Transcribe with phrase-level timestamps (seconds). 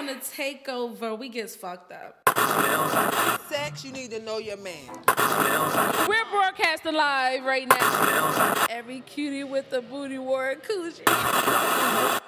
[0.00, 1.18] on the takeover.
[1.18, 2.22] We gets fucked up.
[3.50, 4.88] Sex, you need to know your man.
[6.08, 8.66] We're broadcasting live right now.
[8.70, 11.06] Every cutie with the booty wore a coochie.
[11.06, 12.22] at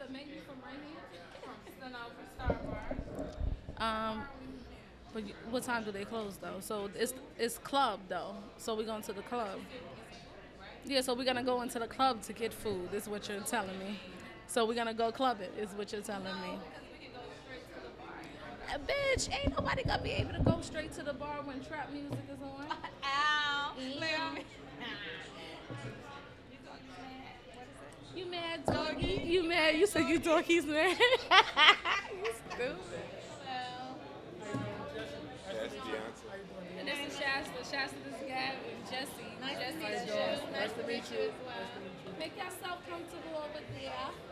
[0.00, 0.98] the menu from right here.
[3.78, 4.22] Um,
[5.14, 6.58] but what time do they close though?
[6.58, 8.34] So it's it's club though.
[8.56, 9.60] So we're going to the club.
[10.84, 12.92] Yeah, so we're gonna go into the club to get food.
[12.92, 14.00] Is what you're telling me.
[14.52, 15.50] So we're gonna go club it.
[15.58, 16.58] Is what you're telling me.
[18.68, 21.90] Uh, bitch, ain't nobody gonna be able to go straight to the bar when trap
[21.90, 22.66] music is on.
[23.02, 23.72] Ow.
[23.80, 24.34] Yeah.
[28.14, 29.22] You mad, doggy?
[29.24, 29.74] You mad?
[29.76, 30.98] You said you doggy's mad.
[31.00, 32.76] you stupid.
[35.48, 36.78] That's Beyonce.
[36.78, 37.74] And this is Shasta.
[37.74, 39.32] Shasta, this is Gab and Jesse.
[39.40, 40.52] Nice Jesse to meet you.
[40.52, 42.18] Nice to meet you as well.
[42.18, 44.31] Make yourself comfortable over there.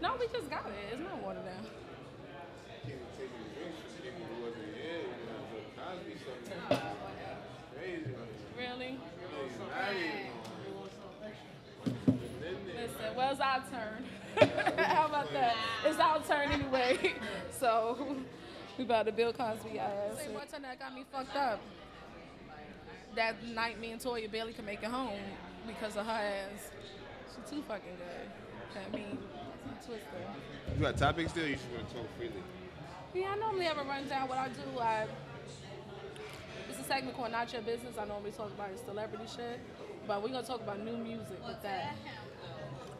[0.00, 0.72] No, we just got it.
[0.92, 1.66] It's not watered down.
[2.86, 3.30] Can't take.
[7.76, 8.14] Crazy.
[8.56, 8.98] Really?
[12.46, 14.04] Listen, well, it's our turn.
[14.78, 15.56] How about that?
[15.84, 17.14] It's our turn anyway.
[17.58, 18.16] So
[18.78, 20.18] we about to Bill Cosby ass.
[20.18, 21.60] Say one that got me fucked up.
[23.16, 25.18] That night me and Toya barely could make it home
[25.66, 26.70] because of her ass.
[27.34, 28.86] She too fucking good.
[28.86, 29.18] I mean,
[29.84, 30.02] twister.
[30.76, 31.46] You got topics still?
[31.46, 32.32] You should want to talk freely.
[33.14, 34.28] Yeah, I normally have a rundown.
[34.28, 35.06] What I do, I
[36.68, 37.96] it's a segment called Not Your Business.
[37.98, 39.60] I normally talk about celebrity shit,
[40.06, 41.96] but we're gonna talk about new music with that.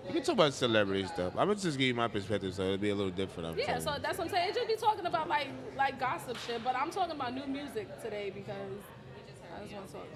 [0.07, 1.35] You can talk about celebrity stuff.
[1.37, 3.51] I'm gonna just give you my perspective, so it'll be a little different.
[3.51, 3.99] I'm Yeah, so you.
[4.01, 4.49] that's what I'm saying.
[4.51, 7.89] It just be talking about like like gossip shit, but I'm talking about new music
[8.03, 8.81] today because
[9.55, 10.07] I just want to talk.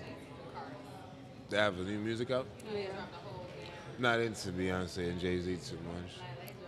[1.51, 2.47] They have a new music out.
[2.75, 2.87] Yeah,
[3.99, 6.13] Not into Beyonce and Jay Z too much.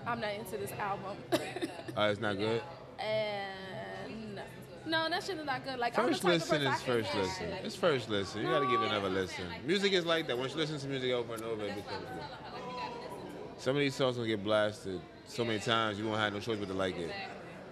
[0.07, 1.17] I'm not into this album.
[1.33, 1.39] Uh,
[2.11, 2.63] it's not good.
[2.99, 4.41] and
[4.87, 5.79] no, that shit is not good.
[5.79, 7.47] Like First I'm the type of listen I is first listen.
[7.49, 7.65] shit.
[7.65, 8.43] It's first listen.
[8.43, 9.45] You gotta give it another listen.
[9.67, 10.37] Music is like that.
[10.37, 12.25] Once you listen to music over and over, it becomes good.
[13.59, 16.59] Some of these songs gonna get blasted so many times, you won't have no choice
[16.59, 17.11] but to like it.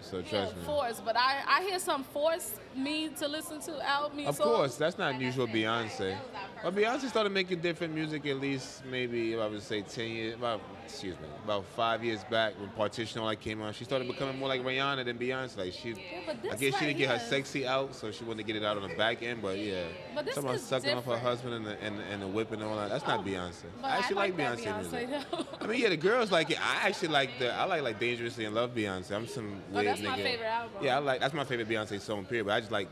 [0.00, 0.64] So trust me.
[0.64, 4.26] force, but I I hear some force me to listen to me.
[4.26, 4.38] Of songs.
[4.38, 6.16] course, that's not usual Beyonce.
[6.62, 10.60] But Beyonce started making different music at least maybe I would say ten years about
[10.92, 13.74] excuse me, about five years back when Partition all that came out.
[13.74, 15.56] She started becoming more like Rihanna than Beyonce.
[15.56, 15.94] Like she
[16.26, 18.64] but I guess she didn't get her sexy out, so she wanted to get it
[18.64, 19.84] out on the back end, but yeah.
[20.14, 21.22] But this is sucking off her different.
[21.22, 22.90] husband and the, and, and the whip and all that.
[22.90, 23.64] That's not oh, Beyonce.
[23.80, 25.26] But I actually like, that Beyonce, music.
[25.60, 26.58] I mean, yeah, the girls like it.
[26.60, 27.52] I actually like the.
[27.54, 29.12] I like like Dangerously in Love Beyonce.
[29.12, 30.04] I'm some weird Oh, weird that's nigga.
[30.04, 30.84] my favorite album.
[30.84, 32.24] Yeah, I like that's my favorite Beyonce song.
[32.26, 32.46] Period.
[32.46, 32.88] But I just like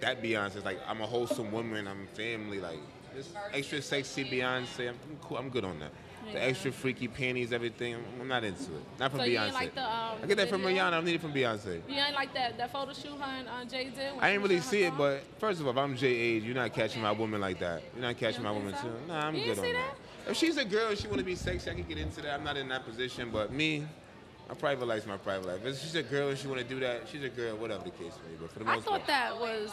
[0.00, 0.56] that Beyonce.
[0.56, 1.86] It's like I'm a wholesome woman.
[1.86, 2.60] I'm family.
[2.60, 2.80] Like
[3.14, 4.88] this extra sexy Beyonce.
[4.88, 5.38] I'm, I'm cool.
[5.38, 5.92] I'm good on that.
[6.34, 7.94] The extra freaky panties, everything.
[8.20, 8.82] I'm, not into it.
[8.98, 9.52] Not from So Beyonce.
[9.52, 10.82] like the, um, I get that from video?
[10.82, 10.86] Rihanna.
[10.88, 11.80] I don't need it from Beyonce.
[11.88, 14.14] You ain't like that that photo shoot her and uh, Jay did.
[14.18, 16.72] I ain't really see it, but first of all, if I'm Jay Z, you're not
[16.72, 17.82] catching my woman like that.
[17.94, 19.06] You're not catching my woman think too.
[19.06, 19.94] Nah, I'm You good on see that.
[20.28, 22.34] If she's a girl and she want to be sexy, I can get into that.
[22.34, 23.86] I'm not in that position, but me,
[24.48, 25.64] my private life's my private life.
[25.64, 27.90] If she's a girl and she want to do that, she's a girl, whatever the
[27.90, 28.38] case may be.
[28.40, 29.70] But for the most I thought part, that was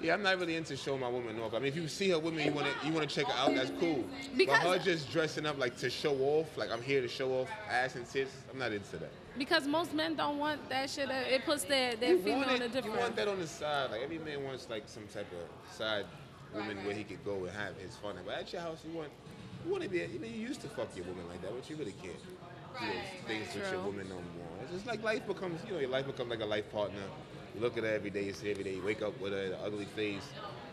[0.00, 1.54] yeah, I'm not really into showing my woman off.
[1.54, 3.26] I mean, if you see her with me, you want to you want to check
[3.26, 4.04] her out, that's cool.
[4.36, 7.32] Because- but her just dressing up like to show off, like I'm here to show
[7.40, 9.10] off ass and tits, I'm not into that.
[9.38, 11.10] because most men don't want that shit.
[11.10, 12.98] uh, It puts their their You female want, in a it, you different.
[13.00, 13.90] want that on the side.
[13.90, 16.06] Like every man wants like some type of side
[16.54, 18.14] woman where he could go and have his fun.
[18.24, 19.10] But at your house, you want
[19.64, 19.98] you want to be.
[19.98, 22.22] You know, you used to fuck your woman like that, but you really can't
[22.80, 24.52] do those things with your woman no more.
[24.62, 25.60] It's just like life becomes.
[25.66, 27.02] You know, your life becomes like a life partner.
[27.54, 28.24] You look at her every day.
[28.24, 28.74] You see every day.
[28.74, 30.26] You wake up with her ugly face.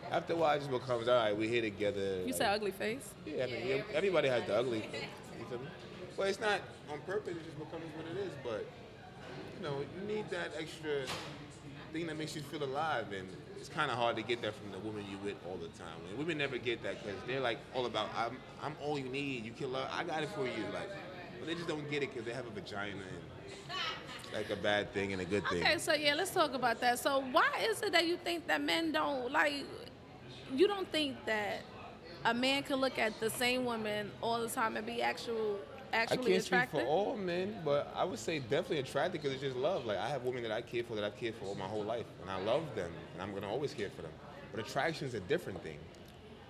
[0.10, 1.38] After a while, it just becomes all right.
[1.38, 2.20] We're here together.
[2.20, 3.14] you like, said ugly face.
[3.26, 4.84] yeah, I mean, yeah, everybody has the ugly.
[5.40, 5.68] You feel me?
[6.18, 6.60] But it's not
[6.92, 7.38] on purpose.
[7.38, 8.32] It just becomes what it is.
[8.44, 8.66] But
[9.58, 11.04] you know, you need that extra
[11.94, 13.28] thing that makes you feel alive, and
[13.58, 16.00] it's kind of hard to get that from the woman you with all the time.
[16.10, 19.46] And women never get that because they're like all about I'm I'm all you need.
[19.46, 19.88] You can love.
[19.94, 20.64] I got it for you.
[20.74, 20.90] Like,
[21.40, 23.78] but they just don't get it because they have a vagina and
[24.34, 25.62] like a bad thing and a good thing.
[25.62, 27.00] Okay, so yeah, let's talk about that.
[27.00, 29.66] So why is it that you think that men don't like?
[30.54, 31.62] You don't think that
[32.26, 35.60] a man can look at the same woman all the time and be actual
[35.94, 39.42] actually I can't speak for all men, but I would say definitely attracted because it's
[39.42, 39.86] just love.
[39.86, 41.84] Like I have women that I care for that I've cared for all my whole
[41.84, 44.12] life, and I love them, and I'm gonna always care for them.
[44.54, 45.78] But attraction is a different thing.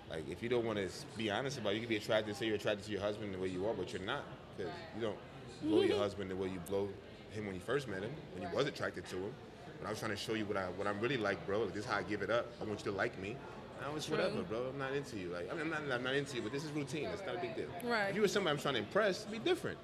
[0.10, 2.36] Like if you don't want to be honest about, it, you can be attracted.
[2.36, 4.24] Say you're attracted to your husband the way you are, but you're not
[4.58, 5.18] because you don't
[5.64, 6.90] blow your husband the way you blow
[7.32, 9.34] him when you first met him, when you was attracted to him.
[9.80, 11.62] When I was trying to show you what I what I'm really like, bro.
[11.62, 12.48] Like, this is how I give it up.
[12.62, 13.36] I want you to like me.
[13.82, 14.18] Now it's True.
[14.18, 14.68] whatever, bro.
[14.72, 15.30] I'm not into you.
[15.30, 17.06] Like I mean, I'm not, I'm not into you, but this is routine.
[17.06, 17.66] It's not a big deal.
[17.84, 18.10] Right.
[18.10, 19.80] If you were somebody I'm trying to impress, it'd be different.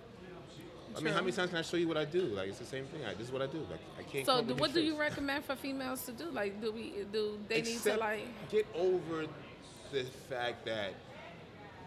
[0.95, 2.21] I mean, how many times can I show you what I do?
[2.21, 3.05] Like it's the same thing.
[3.05, 3.59] I, this is what I do.
[3.69, 4.25] Like I can't.
[4.25, 6.25] So, come do, with what do you recommend for females to do?
[6.25, 8.49] Like, do we do they need to like?
[8.49, 9.25] get over
[9.91, 10.93] the fact that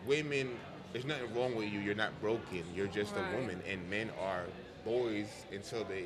[0.06, 0.50] women
[0.92, 3.34] there's nothing wrong with you you're not broken you're just Right.
[3.34, 4.44] a woman and men are
[4.84, 6.04] boys until they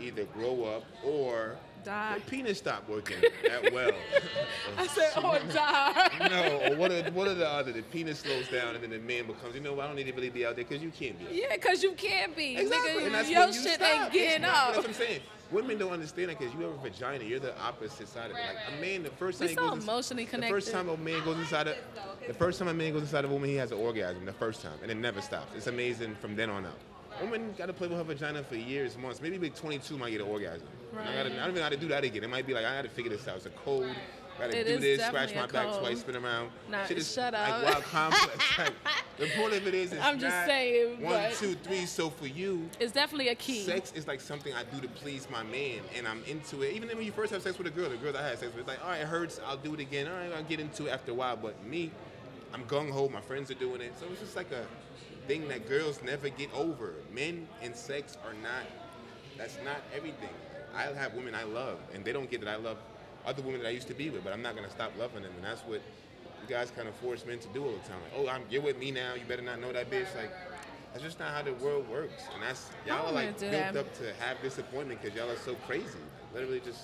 [0.00, 2.10] either grow up or Die.
[2.12, 3.16] their penis stop working
[3.50, 3.90] at well
[4.76, 6.28] I said, oh, die.
[6.28, 8.98] no or what are, what are the other the penis slows down and then the
[8.98, 10.90] man becomes you know what, I don't need to really be out there because you
[10.90, 12.56] can't be Yeah, cause you can't be.
[12.56, 14.02] Exactly, and Nigga, that's your you shit stop.
[14.04, 14.66] ain't getting It's up.
[14.74, 15.20] That's what I'm saying.
[15.52, 18.40] Women don't understand that because you have a vagina, you're the opposite side of it.
[18.40, 20.88] Like a man, the first time We he so goes, ins- emotionally the first time
[20.88, 21.76] a man goes inside a,
[22.26, 24.24] the first time a man goes inside a woman, he has an orgasm.
[24.26, 25.52] The first time, and it never stops.
[25.56, 26.72] It's amazing from then on out.
[27.20, 29.20] Woman got to play with her vagina for years, months.
[29.20, 30.66] Maybe by 22 might get an orgasm.
[30.92, 32.24] And I, gotta, I don't even know how to do that again.
[32.24, 33.36] It might be like I got to figure this out.
[33.36, 33.94] It's a code.
[34.38, 36.50] Gotta It do this, scratch my back twice, spin around.
[36.68, 37.64] Nah, Shit is shut like up.
[37.64, 38.58] wild complex.
[38.58, 38.72] Like,
[39.18, 41.86] the point of it is, it's I'm just saying, One, two, three.
[41.86, 43.62] So for you, It's definitely a key.
[43.62, 46.74] Sex is like something I do to please my man, and I'm into it.
[46.74, 48.58] Even when you first have sex with a girl, the girls I had sex with,
[48.60, 50.06] it's like, all right, it hurts, I'll do it again.
[50.06, 51.36] All right, I'll get into it after a while.
[51.38, 51.90] But me,
[52.52, 53.08] I'm gung ho.
[53.08, 54.66] My friends are doing it, so it's just like a
[55.26, 56.94] thing that girls never get over.
[57.12, 58.64] Men and sex are not.
[59.36, 60.30] That's not everything.
[60.74, 62.76] I have women I love, and they don't get that I love
[63.24, 64.24] other women that I used to be with.
[64.24, 65.80] But I'm not gonna stop loving them, and that's what
[66.42, 67.98] you guys kind of force men to do all the time.
[68.02, 69.14] Like, oh, I'm you're with me now.
[69.14, 70.14] You better not know that bitch.
[70.16, 70.30] Like.
[70.92, 73.76] That's just not how the world works, and that's y'all are like built that.
[73.76, 75.84] up to have disappointment because y'all are so crazy,
[76.36, 76.80] literally just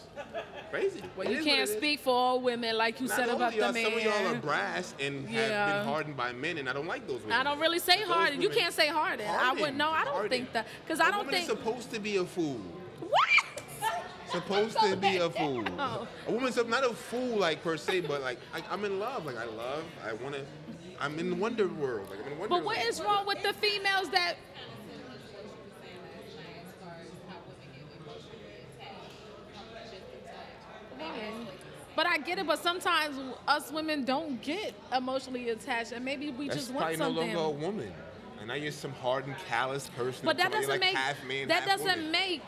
[0.70, 1.02] crazy.
[1.16, 3.72] Well, It you can't speak for all women like you Not said about of y'all,
[3.72, 7.06] Some of y'all are brass and have been hardened by men, and I don't like
[7.06, 7.32] those women.
[7.32, 8.42] I don't really say hardened.
[8.42, 9.28] You can't say hardened.
[9.28, 9.76] I wouldn't.
[9.76, 10.30] No, I don't hardened.
[10.30, 11.46] think that because I don't think.
[11.46, 12.60] supposed to be a fool.
[13.00, 13.92] what?
[14.30, 15.64] Supposed to be a fool.
[15.78, 16.06] Oh.
[16.26, 19.26] A woman's not a fool like per se, but like I, I'm in love.
[19.26, 19.84] Like I love.
[20.06, 20.42] I want to.
[21.00, 22.08] I'm in the wonder world.
[22.08, 22.54] Like I'm in wonder.
[22.54, 24.36] But what is wrong with the females that?
[31.94, 32.46] But I get it.
[32.46, 33.16] But sometimes
[33.46, 37.34] us women don't get emotionally attached, and maybe we That's just probably want no something.
[37.34, 37.92] longer a woman.
[38.38, 40.24] And now you're some hardened, callous person.
[40.24, 42.10] But that doesn't like make half man, that doesn't woman.
[42.10, 42.42] make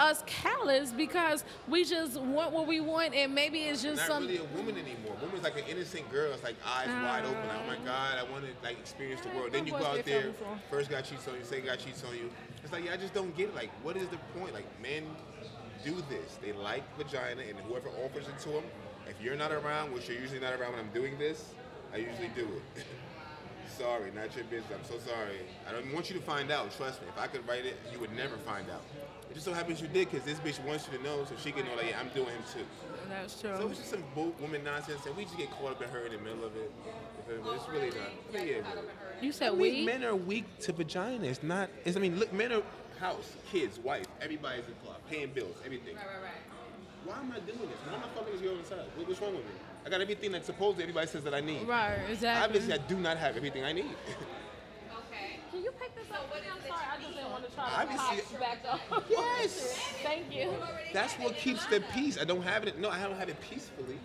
[0.00, 4.22] us callous because we just want what we want, and maybe it's just not some.
[4.24, 5.16] really a woman anymore.
[5.20, 6.32] Woman's like an innocent girl.
[6.32, 7.46] It's like eyes wide open.
[7.46, 9.52] Like, oh my God, I want to like experience the world.
[9.52, 10.32] Then you go out there.
[10.70, 11.44] First guy cheats on you.
[11.44, 12.30] Second guy cheats on you.
[12.64, 13.54] It's like yeah, I just don't get it.
[13.54, 14.54] Like, what is the point?
[14.54, 15.04] Like, men
[15.84, 16.38] do this.
[16.42, 18.64] They like vagina, and whoever offers it to them.
[19.08, 21.52] If you're not around, which you're usually not around when I'm doing this,
[21.92, 22.84] I usually do it.
[23.78, 24.70] sorry, not your business.
[24.72, 25.40] I'm so sorry.
[25.68, 26.74] I don't want you to find out.
[26.76, 27.08] Trust me.
[27.08, 28.82] If I could write it, you would never find out.
[29.30, 31.52] It just so happens you did, because this bitch wants you to know, so she
[31.52, 32.64] can know that yeah, I'm doing him too.
[33.08, 33.50] That's true.
[33.54, 33.70] So true.
[33.70, 36.12] it's just some bull woman nonsense, and we just get caught up in her in
[36.12, 36.70] the middle of it.
[37.28, 37.42] You feel me?
[37.44, 38.40] But it's really not.
[38.40, 38.84] I yeah, man.
[39.20, 39.86] You said I mean, we.
[39.86, 41.24] men are weak to vagina.
[41.24, 41.70] It's not.
[41.84, 42.62] It's, I mean, look, men are
[43.02, 45.96] house, kids, wife, everybody's in the club, paying bills, everything.
[45.96, 47.04] Right, right, right.
[47.04, 47.78] Why am I doing this?
[47.84, 48.78] Why am I fucking this girl inside?
[48.96, 49.50] What- What's wrong with me?
[49.84, 51.66] I got everything that supposedly everybody says that I need.
[51.66, 51.98] Right.
[52.08, 52.44] Exactly.
[52.44, 53.90] Obviously, I do not have everything I need.
[55.14, 55.36] Okay.
[55.50, 56.26] Can you pick this up?
[56.32, 56.86] I'm sorry.
[56.90, 58.58] I just didn't want to try to Obviously- pop back
[58.92, 59.04] up.
[59.10, 59.78] Yes.
[60.02, 60.52] Thank you.
[60.94, 62.18] That's what keeps the peace.
[62.18, 62.78] I don't have it.
[62.78, 63.98] No, I don't have it peacefully.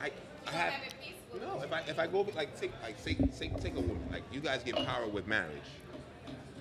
[0.00, 0.10] I,
[0.46, 0.72] I have.
[1.40, 4.22] No, if I if I go like take like say, say take a woman like
[4.32, 5.68] you guys get power with marriage.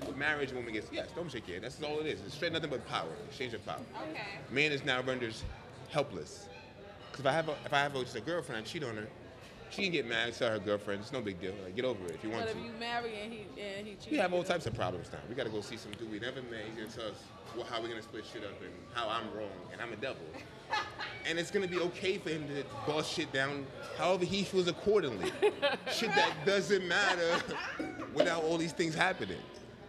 [0.07, 1.09] With marriage, a woman gets yes.
[1.15, 1.63] Don't shake your head.
[1.63, 2.19] That's all it is.
[2.25, 3.09] It's straight nothing but power.
[3.27, 3.79] Exchange of power.
[4.09, 4.21] Okay.
[4.51, 5.43] Man is now renders
[5.89, 6.47] helpless.
[7.11, 8.95] Because if I have a, if I have a, just a girlfriend, I cheat on
[8.95, 9.07] her.
[9.69, 11.01] She can get mad, tell her girlfriend.
[11.01, 11.53] It's no big deal.
[11.63, 12.57] Like get over it if you want But to.
[12.59, 14.11] if you marry and he and he cheats.
[14.11, 15.19] We have all types of problems now.
[15.29, 16.61] We got to go see some dude we never met.
[16.65, 17.23] He's gonna tell us
[17.57, 20.23] wh- how we're gonna split shit up and how I'm wrong and I'm a devil.
[21.25, 23.65] and it's gonna be okay for him to boss shit down
[23.97, 25.31] however he feels accordingly.
[25.91, 27.41] shit that doesn't matter
[28.13, 29.39] without all these things happening.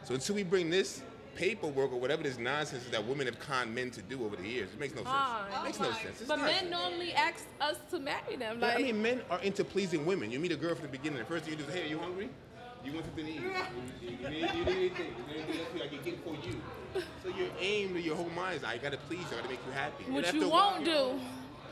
[0.04, 1.02] So until we bring this
[1.34, 4.46] paperwork or whatever this nonsense is that women have conned men to do over the
[4.46, 5.14] years, it makes no sense.
[5.14, 5.52] Fine.
[5.60, 6.20] It makes no sense.
[6.20, 8.60] It's But men normally ask us to marry them.
[8.60, 10.30] Like, I mean, men are into pleasing women.
[10.30, 11.18] You meet a girl from the beginning.
[11.18, 12.28] The first thing you do is, "Hey, are you hungry?
[12.84, 13.40] You want something to eat?
[13.40, 13.50] You,
[14.02, 15.14] you, you, need, anything?
[15.16, 18.56] You need anything else I can get for you?" So your aim, your whole mind
[18.56, 19.26] is, "I gotta please you.
[19.32, 21.20] I gotta make you happy." What you while- won't do.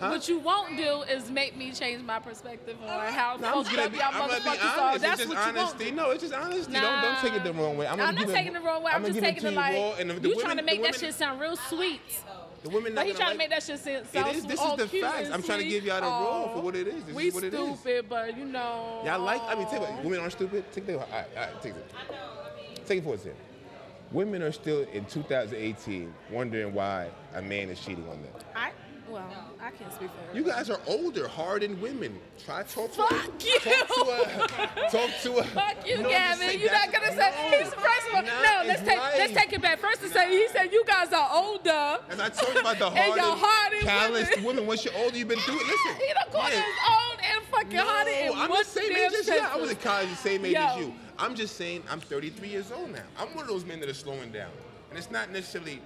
[0.01, 0.09] Huh?
[0.13, 3.77] What you won't do is make me change my perspective on how No, I'm fucked
[3.77, 4.99] gonna up be, y'all I'm motherfuckers are.
[4.99, 5.91] That's it's what just you won't honesty.
[5.91, 5.97] do.
[5.97, 6.73] No, it's just honesty.
[6.73, 7.87] Don't don't take it the wrong way.
[7.87, 8.93] I'm, I'm not give taking it the wrong way.
[8.95, 10.87] I'm, gonna just taking it you like the, the you women, trying to make the
[10.91, 12.01] that shit sound real sweet.
[12.63, 13.79] The women Like not you gonna trying like to make that shit
[14.13, 14.47] sound It is.
[14.47, 15.25] This all is the cute facts.
[15.27, 15.71] and I'm trying to sweet.
[15.71, 17.05] give y'all the raw Oh, for what it is.
[17.05, 17.79] This we is what it is.
[17.81, 19.03] stupid, but you know.
[19.05, 19.43] Y'all like?
[19.49, 20.65] I mean, tell you what, women aren't stupid.
[20.73, 21.91] Take the all right, all right, take it.
[22.87, 23.37] Take it for a second.
[24.13, 28.33] Women are still in 2018 wondering why a man is cheating on them.
[28.57, 28.70] I well,
[29.71, 30.37] I I can't speak for her.
[30.39, 32.19] You guys are older, hardened women.
[32.45, 33.31] Try to talk to Fuck her.
[33.41, 33.59] you.
[33.61, 34.89] Talk to her.
[34.91, 35.43] Talk to her.
[35.45, 36.61] Fuck you, No, Gavin.
[36.61, 37.31] You're not gonna say.
[37.31, 38.63] no, he's first of all, no.
[38.67, 39.79] Let's take let's take it back.
[39.79, 41.99] First to say, he said you guys are older.
[42.11, 44.45] And I told you about the And y'all hardened, hardened calloused women.
[44.47, 44.67] women.
[44.67, 45.67] Once you're older, you've been through it.
[45.67, 45.95] Listen.
[45.97, 46.59] He don't call yeah.
[46.59, 49.39] us old and fucking No, hardened in I'm one the same damn age as you.
[49.39, 50.95] I was in college the same age as you.
[51.19, 53.03] I'm just saying I'm 33 years old now.
[53.19, 54.51] I'm one of those men that are slowing down.
[54.89, 55.81] And it's not necessarily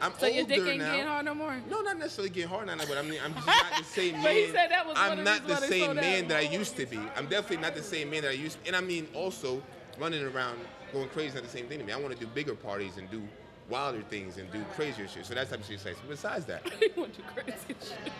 [0.00, 0.92] I'm So older your dick ain't now.
[0.92, 1.56] getting hard no more.
[1.70, 4.22] No, not necessarily getting hard now, but I mean, I'm just not the same man.
[4.22, 6.36] But he said that was I'm not the the reasons why they same man that
[6.38, 6.98] I used to be.
[7.16, 8.60] I'm definitely not the same man that I used.
[8.62, 9.62] To, And I mean, also
[9.98, 10.58] running around
[10.92, 11.92] going crazy is not the same thing to me.
[11.92, 13.22] I want to do bigger parties and do
[13.68, 15.26] wilder things and do crazier shit.
[15.26, 15.80] So that's type of shit.
[16.08, 18.12] Besides that, he want to crazy shit.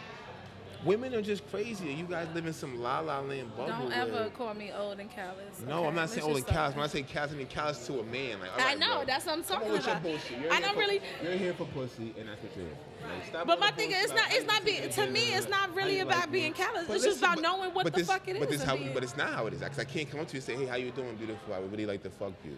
[0.85, 1.93] Women are just crazy.
[1.93, 3.69] You guys live in some la la land bubble.
[3.73, 5.61] Don't where- ever call me old and callous.
[5.67, 5.89] No, okay?
[5.89, 6.75] I'm not Let's saying old and callous.
[6.75, 8.41] When I say callous, I mean callous to a man.
[8.41, 9.05] Like, all I right, know, bro.
[9.07, 10.03] that's what I'm talking with your about.
[10.03, 10.41] bullshit.
[10.41, 13.09] You're I don't for- really- You're here for pussy, and that's what you're here for.
[13.09, 14.33] Like, stop But my thing is, it's not.
[14.33, 14.65] It's not.
[14.65, 16.87] Be, pussy to me, it's not really about like being callous.
[16.87, 18.69] But It's just about but- knowing what but the this- fuck it But is this
[18.69, 18.93] and how.
[18.95, 19.61] But it's not how it is.
[19.61, 21.55] Because I can't come up to you and say, "Hey, how you doing, beautiful?
[21.55, 22.57] I would really like to fuck you."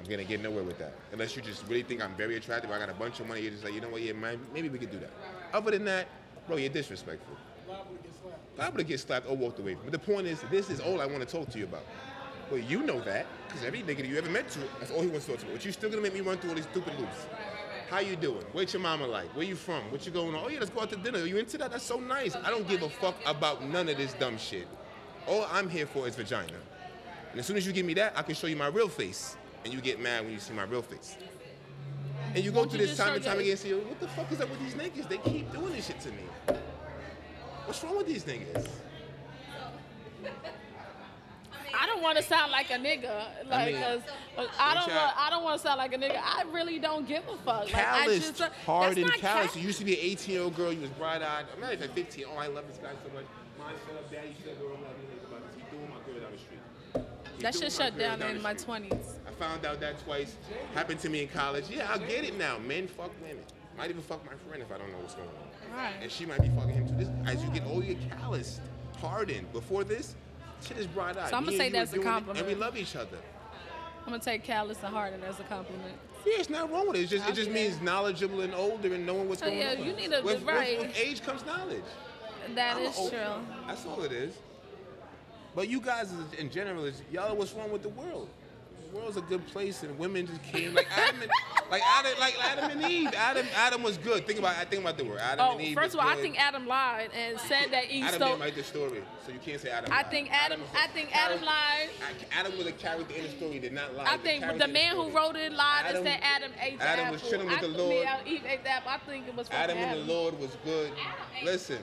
[0.00, 2.70] I'm gonna get nowhere with that unless you just really think I'm very attractive.
[2.70, 3.40] I got a bunch of money.
[3.40, 4.00] You're just like, you know what?
[4.00, 5.10] Yeah, man, maybe we could do that.
[5.52, 6.06] Other than that,
[6.46, 7.36] bro, you're disrespectful.
[8.58, 9.76] Liable to get slapped or walked away.
[9.82, 11.84] But the point is, this is all I want to talk to you about.
[12.50, 15.08] Well, you know that, because every nigga that you ever met to, that's all he
[15.08, 15.46] wants to talk to.
[15.52, 17.26] But you still gonna make me run through all these stupid loops.
[17.88, 18.44] How you doing?
[18.52, 19.34] What's your mama like?
[19.36, 19.82] Where you from?
[19.92, 20.42] What you going on?
[20.44, 21.20] Oh yeah, let's go out to dinner.
[21.20, 21.70] Are you into that?
[21.70, 22.36] That's so nice.
[22.36, 24.66] I don't give a fuck about none of this dumb shit.
[25.26, 26.58] All I'm here for is vagina.
[27.30, 29.36] And as soon as you give me that, I can show you my real face.
[29.64, 31.16] And you get mad when you see my real face.
[32.34, 34.08] And you go Won't through you this time and time again and say, what the
[34.08, 35.08] fuck is up with these niggas?
[35.08, 36.58] They keep doing this shit to me.
[37.68, 38.66] What's wrong with these niggas?
[41.78, 44.00] I don't want to sound like a nigga, like, mean, 'cause,
[44.58, 44.88] I don't.
[44.88, 46.18] Want, I- I don't want to sound like a nigga.
[46.18, 47.70] I really don't give a fuck.
[47.70, 49.54] Like, I just, uh, hard and callous.
[49.54, 51.44] You used to be an 18 year old girl, you was bright eyed.
[51.54, 52.24] I'm not even 15.
[52.32, 53.26] Oh, I love this guy so much.
[53.58, 54.70] Mom, shut up, daddy, shut up, girl.
[54.76, 54.92] I'm not
[55.28, 55.64] about this.
[55.70, 57.40] Doing my girl down the street.
[57.40, 59.18] That shit shut down down in my twenties.
[59.28, 60.36] I found out that twice.
[60.74, 61.68] Happened to me in college.
[61.68, 62.56] Yeah, I get it now.
[62.58, 63.44] Men fuck women.
[63.76, 65.47] Might even fuck my friend if I don't know what's going on.
[65.74, 65.94] Right.
[66.02, 66.94] And she might be fucking him too.
[66.96, 68.60] This, as you get older, you get calloused,
[69.00, 69.52] hardened.
[69.52, 70.14] Before this,
[70.62, 71.30] shit is brought eyed.
[71.30, 72.38] So I'ma say that's a compliment.
[72.38, 73.18] And we love each other.
[74.06, 75.94] I'm gonna take callous and hardened as a compliment.
[76.26, 77.00] Yeah, it's not wrong with it.
[77.02, 77.84] It's just, I'll it just means that.
[77.84, 79.78] knowledgeable and older and knowing what's Oh, going yeah, on.
[79.78, 80.78] Yeah, you need to- with, right.
[80.78, 81.84] With, with age comes knowledge.
[82.54, 83.46] That I'm is a true.
[83.66, 84.34] That's all it is.
[85.54, 88.28] But you guys, in general, is y'all what's wrong with the world.
[88.90, 91.30] The world's a good place, and women just came like Adam, and,
[91.70, 93.10] like Adam, like Adam and Eve.
[93.14, 94.26] Adam, Adam was good.
[94.26, 95.18] Think about, I think about the word.
[95.18, 95.74] Adam Oh, and Eve.
[95.76, 98.28] first of all, I think Adam lied and said that Eve Adam stole.
[98.30, 99.92] didn't write the story, so you can't say Adam.
[99.92, 100.10] I lied.
[100.10, 100.60] think Adam.
[100.60, 101.88] was I a think Adam lied.
[102.32, 103.52] Adam was a character in the story.
[103.52, 104.04] He did not lie.
[104.06, 106.52] I The think character the in man who wrote it lied Adam- and said Adam
[106.62, 107.12] ate the Adam apple.
[107.12, 108.06] was chilling with I, the Lord.
[108.06, 108.90] I- Eve ate the apple.
[108.90, 109.98] I think it was Adam Adam.
[109.98, 110.92] and the Lord was good.
[111.44, 111.78] Listen,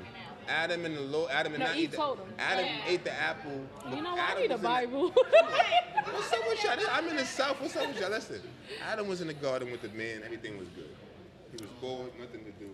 [0.47, 2.27] Adam and the Lord, Adam and No, not Eve eat the, told him.
[2.37, 3.59] Adam ate the apple.
[3.89, 5.09] You know, Adam I need a was in the- Bible.
[6.11, 6.77] What's up with y'all?
[6.91, 7.59] I'm in the South.
[7.61, 8.11] What's up with y'all?
[8.11, 8.41] Listen,
[8.87, 10.21] Adam was in the garden with the man.
[10.23, 10.89] Everything was good.
[11.51, 12.69] He was bored, nothing to do.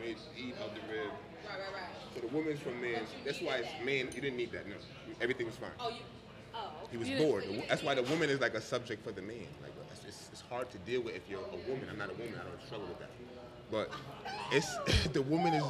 [0.00, 1.06] Made Eve out the rib.
[1.48, 1.90] Right, right, right.
[2.14, 3.02] So the woman's from man.
[3.24, 4.08] That's why it's man.
[4.14, 4.66] You didn't need that.
[4.68, 4.74] No,
[5.20, 5.70] everything was fine.
[5.78, 5.96] Oh, you.
[6.54, 6.58] Oh.
[6.90, 7.44] He was You didn't- bored.
[7.68, 9.46] That's why the woman is like a subject for the man.
[9.62, 11.86] Like it's, it's, it's hard to deal with if you're a woman.
[11.90, 12.34] I'm not a woman.
[12.34, 13.10] I don't struggle with that.
[13.70, 13.90] But
[14.50, 14.76] it's
[15.12, 15.64] the woman is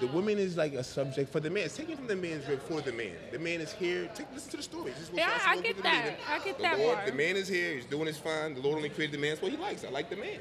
[0.00, 1.64] the woman is like a subject for the man.
[1.64, 3.12] It's taken from the man's rib for the man.
[3.32, 4.08] The man is here.
[4.14, 4.92] Take listen to the story.
[4.92, 6.16] This is what Yeah, y'all I get to that.
[6.28, 7.06] I get the that Lord, part.
[7.06, 7.74] The man is here.
[7.74, 8.54] He's doing his fine.
[8.54, 9.30] The Lord only created the man.
[9.30, 9.84] That's what he likes.
[9.84, 10.38] I like the man.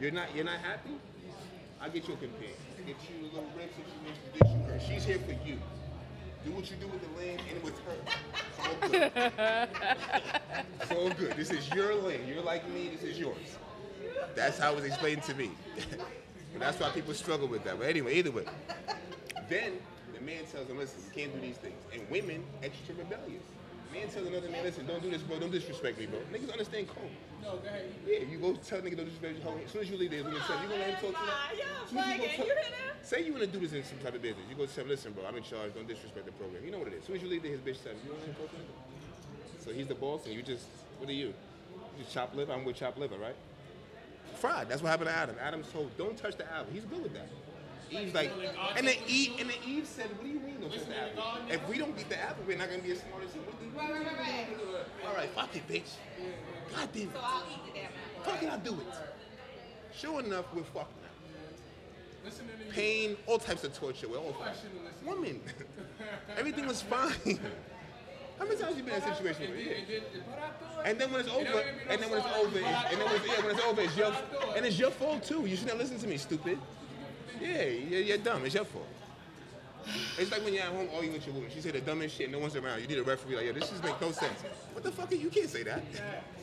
[0.00, 0.34] You're not.
[0.34, 0.90] You're not happy.
[1.80, 2.50] I get you a companion.
[2.86, 4.22] Get you a little rib situation.
[4.38, 4.80] Get you her.
[4.80, 5.58] She's here for you.
[6.44, 7.96] Do what you do with the land and with her.
[8.60, 8.88] All
[10.90, 10.98] good.
[10.98, 11.36] all good.
[11.36, 12.28] This is your land.
[12.28, 12.90] You're like me.
[12.90, 13.58] This is yours.
[14.34, 15.50] That's how it was explained to me.
[16.54, 17.78] and that's why people struggle with that.
[17.78, 18.44] But anyway, either way.
[19.48, 19.72] Then
[20.14, 21.76] the man tells him, listen, you can't do these things.
[21.92, 23.42] And women, extra rebellious.
[23.92, 25.38] Man tells another man, listen, don't do this, bro.
[25.38, 26.18] Don't disrespect me, bro.
[26.32, 27.10] Niggas understand code.
[27.42, 27.92] No, go ahead.
[28.06, 29.64] Yeah, you go tell a nigga don't disrespect you.
[29.64, 31.20] As soon as you leave there, women tell you, you gonna let him talk to
[31.20, 31.30] you?
[31.30, 33.06] Nah, y'all As soon as you go tell- You hear that?
[33.06, 34.42] Say you wanna do this in some type of business.
[34.48, 35.74] You go tell him, listen, bro, I'm in charge.
[35.74, 36.64] Don't disrespect the program.
[36.64, 37.00] You know what it is.
[37.00, 38.56] As soon as you leave there, his bitch says, you wanna let him talk to
[38.56, 38.66] him?
[39.62, 40.66] So he's the boss, and you just,
[40.98, 41.28] what are you?
[41.28, 42.52] You just chop liver?
[42.52, 43.36] I'm with chop liver, right?
[44.36, 44.68] Fried.
[44.68, 45.36] That's what happened to Adam.
[45.40, 46.72] Adam told, don't touch the apple.
[46.72, 47.28] He's good with that.
[47.90, 48.30] Eve's like,
[48.76, 51.22] and then Eve, and then Eve said, what do you mean don't touch the apple?
[51.48, 53.42] If we don't get the apple, we're not gonna be as smart as him.
[53.44, 55.08] What do you- Right, right, right, right.
[55.08, 55.90] All right, fuck it, bitch.
[56.74, 57.08] God damn it.
[57.12, 58.32] So I'll eat the damn apple.
[58.32, 59.96] Fucking I'll do it.
[59.96, 62.30] Sure enough, we're fucked now.
[62.70, 64.08] Pain, all types of torture.
[64.08, 64.58] We're all fucked.
[65.04, 65.40] Woman.
[66.36, 67.12] Everything was fine.
[68.38, 70.00] How many times you been in a situation where yeah.
[70.84, 73.26] And then when it's over, and then when it's over, it's, and then when it's,
[73.26, 74.12] yeah, when it's over, it's your,
[74.56, 75.46] and it's your fault too.
[75.46, 76.58] You should not listen to me, stupid.
[77.40, 78.44] Yeah, you're, you're dumb.
[78.44, 78.88] It's your fault.
[80.18, 81.50] It's like when you're at home arguing with your woman.
[81.54, 82.80] She said the dumbest shit, no one's around.
[82.80, 84.42] You need a referee like, yo, this just make no sense.
[84.72, 85.12] What the fuck?
[85.12, 85.82] You can't say that.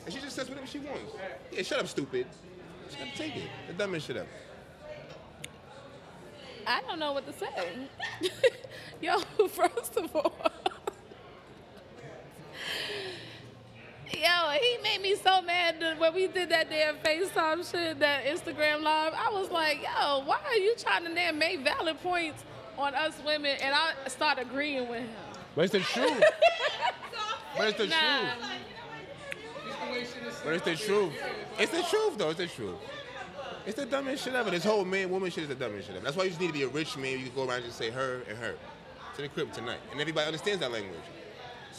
[0.05, 1.13] And she just says whatever she wants.
[1.51, 2.27] Yeah, shut up, stupid.
[2.89, 3.50] She gotta take it.
[3.67, 4.27] The dumbest shit ever.
[6.67, 7.88] I don't know what to say.
[9.01, 10.33] Yo, first of all.
[14.13, 18.81] Yo, he made me so mad when we did that damn FaceTime shit, that Instagram
[18.83, 19.13] live.
[19.15, 22.43] I was like, yo, why are you trying to damn make valid points
[22.77, 23.57] on us women?
[23.61, 25.09] And I start agreeing with him.
[25.55, 26.23] But it's the truth.
[27.57, 28.19] but it's the Nah.
[28.19, 28.37] truth.
[30.43, 31.13] But it's the truth.
[31.57, 32.29] It's the truth, though.
[32.29, 32.75] It's the truth.
[33.65, 34.49] It's the dumbest shit ever.
[34.51, 36.03] This whole man woman shit is the dumbest shit ever.
[36.03, 37.19] That's why you just need to be a rich man.
[37.19, 38.55] You can go around and just say her and her
[39.15, 39.79] to the crib tonight.
[39.91, 40.99] And everybody understands that language.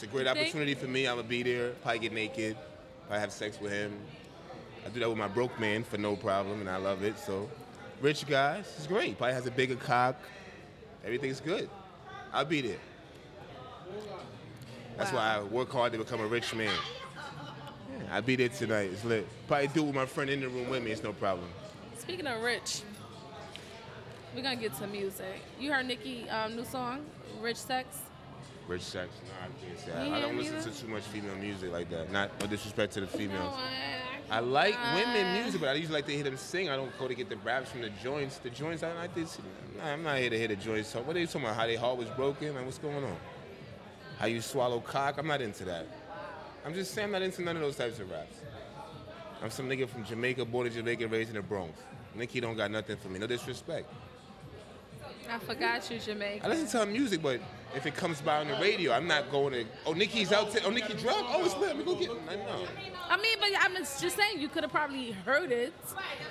[0.03, 1.07] It's a great opportunity for me.
[1.07, 2.57] I'm to be there, probably get naked,
[3.07, 3.97] probably have sex with him.
[4.85, 7.17] I do that with my broke man for no problem, and I love it.
[7.17, 7.49] So,
[8.01, 9.17] rich guys, it's great.
[9.17, 10.17] Probably has a bigger cock.
[11.05, 11.69] Everything's good.
[12.33, 12.79] I'll be there.
[14.97, 16.67] That's why I work hard to become a rich man.
[16.67, 18.89] Yeah, I'll be there tonight.
[18.91, 19.25] It's lit.
[19.47, 20.91] Probably do it with my friend in the room with me.
[20.91, 21.47] It's no problem.
[21.97, 22.81] Speaking of rich,
[24.35, 25.39] we're gonna get to music.
[25.61, 27.05] You heard Nicki um, new song,
[27.39, 27.99] Rich Sex?
[28.67, 29.09] Rich sex.
[29.25, 30.07] No, I can't say.
[30.07, 32.11] You I, I don't listen to too much female music like that.
[32.11, 33.55] Not no disrespect to the females.
[34.31, 36.69] I like Uh, women music, but I usually like to hear them sing.
[36.69, 38.37] I don't go to get the raps from the joints.
[38.37, 39.37] The joints, I like this.
[39.83, 40.89] I'm not here to hear the joints.
[40.89, 41.55] So what are you talking about?
[41.57, 42.55] How their heart was broken?
[42.55, 43.17] Like, what's going on?
[44.17, 45.17] How you swallow cock?
[45.17, 45.85] I'm not into that.
[46.65, 48.37] I'm just saying I'm not into none of those types of raps.
[49.43, 51.77] I'm some nigga from Jamaica, born in Jamaica, raised in the Bronx.
[52.15, 53.19] Nicki don't got nothing for me.
[53.19, 53.91] No disrespect.
[55.29, 56.45] I forgot you, Jamaica.
[56.45, 57.41] I listen to her music, but
[57.75, 59.65] if it comes by on the radio, I'm not going to.
[59.85, 60.51] Oh, Nicki's out.
[60.51, 61.25] To, oh, Nicki drunk.
[61.29, 61.69] Oh, it's lit.
[61.75, 62.11] Let me go get.
[62.29, 62.65] I know.
[63.09, 65.73] I mean, but I'm just saying you could have probably heard it.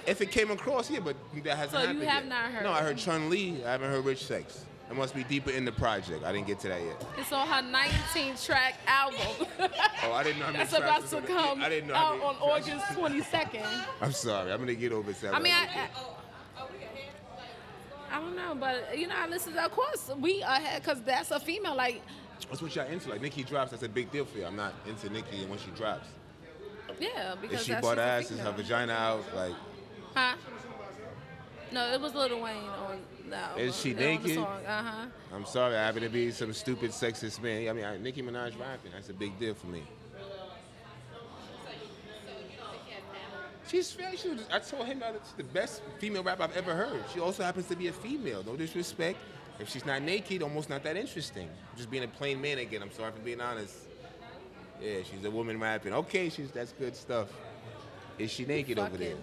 [0.06, 2.28] If it came across, yeah, but that hasn't So you happened have yet.
[2.28, 3.62] not heard No, I heard Chun Li.
[3.64, 4.64] I haven't heard Rich Sex.
[4.90, 6.22] It must be deeper in the project.
[6.24, 7.02] I didn't get to that yet.
[7.16, 9.46] It's on her 19 track album.
[10.04, 11.88] Oh, I didn't know how many That's about to was on the- come I didn't
[11.88, 13.64] know out on August 22nd.
[14.00, 14.50] I'm sorry.
[14.52, 15.32] I'm gonna get over that.
[15.34, 15.88] I mean, I, I,
[18.12, 19.56] I don't know, but you know, I listen.
[19.56, 21.74] Of course, we ahead because that's a female.
[21.74, 22.02] Like,
[22.48, 23.08] That's what y'all into.
[23.08, 23.70] Like Nicki drops.
[23.70, 24.44] That's a big deal for you.
[24.44, 26.08] I'm not into Nicki, and when she drops,
[27.00, 29.24] yeah, because if she that's bought ass, is her vagina out?
[29.34, 29.54] Like,
[30.14, 30.34] Huh?
[31.72, 32.98] No, it was Lil Wayne on
[33.30, 33.58] that.
[33.58, 34.36] Is she naked?
[34.36, 35.06] Uh-huh.
[35.32, 35.74] I'm sorry.
[35.74, 37.66] I happen to be some stupid sexist man.
[37.68, 38.92] I mean, I, Nicki Minaj rapping.
[38.92, 39.82] That's a big deal for me.
[43.72, 44.12] She's fair.
[44.52, 47.02] I told him that it's the best female rap I've ever heard.
[47.14, 48.44] She also happens to be a female.
[48.44, 49.16] No disrespect.
[49.58, 51.48] If she's not naked, almost not that interesting.
[51.74, 52.82] Just being a plain man again.
[52.82, 53.74] I'm sorry for being honest.
[54.78, 55.94] Yeah, she's a woman rapping.
[55.94, 57.28] Okay, she's that's good stuff.
[58.18, 59.16] Is she naked over there?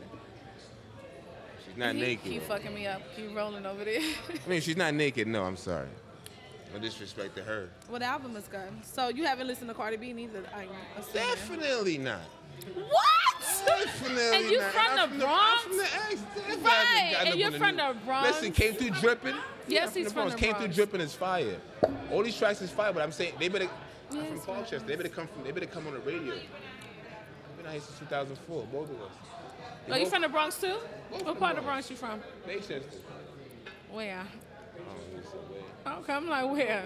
[1.68, 2.32] She's not He naked.
[2.32, 3.04] Keep fucking me up.
[3.16, 4.02] Keep rolling over there.
[4.02, 5.28] I mean, she's not naked.
[5.28, 5.90] No, I'm sorry.
[6.74, 7.70] No disrespect to her.
[7.88, 8.72] well, the album is good.
[8.82, 11.28] So you haven't listened to Cardi B neither, I'm assuming.
[11.28, 12.22] Definitely not.
[12.74, 13.19] What?
[13.78, 14.72] Definitely And you not.
[14.74, 15.64] from I'm the I'm Bronx?
[15.64, 16.64] from the X.
[16.64, 18.28] Right, and you're from new- the Bronx.
[18.30, 19.36] Listen, came through dripping.
[19.68, 20.36] Yes, he's from the Bronx.
[20.36, 21.58] Came through dripping is fire.
[22.12, 23.70] All these tracks is fire, but I'm saying they better.
[24.12, 24.80] I'm from Colchester.
[24.80, 25.44] They better come from.
[25.44, 26.34] They better come on the radio.
[26.34, 28.64] I've been out here since 2004.
[28.72, 29.12] Both of us.
[29.88, 30.76] They Are you from the Bronx too?
[31.12, 32.20] Both What part of the Bronx you from?
[32.48, 32.82] Manchester.
[33.92, 34.24] Where?
[34.26, 34.82] Oh,
[35.16, 35.62] you said where?
[35.90, 36.84] Okay, I'm like where?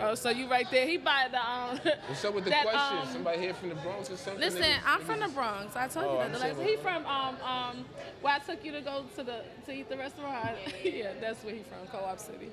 [0.00, 0.86] Oh, so you right there?
[0.86, 1.78] He by the um.
[2.06, 2.98] What's up with the that, question?
[2.98, 4.40] um, Somebody here from the Bronx or something?
[4.40, 5.76] Listen, Niggas- I'm from the Bronx.
[5.76, 6.40] I told Oh, you I'm that.
[6.40, 7.84] saying Like, he from um um
[8.22, 10.56] where I took you to go to the to eat the restaurant.
[10.82, 12.50] yeah, that's where he from, Co-op City.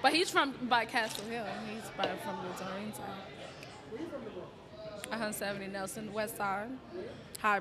[0.00, 1.44] But he's from by Castle Hill.
[1.72, 3.04] He's by from the Doreen side.
[5.08, 6.70] 170 Nelson, West Side,
[7.38, 7.58] High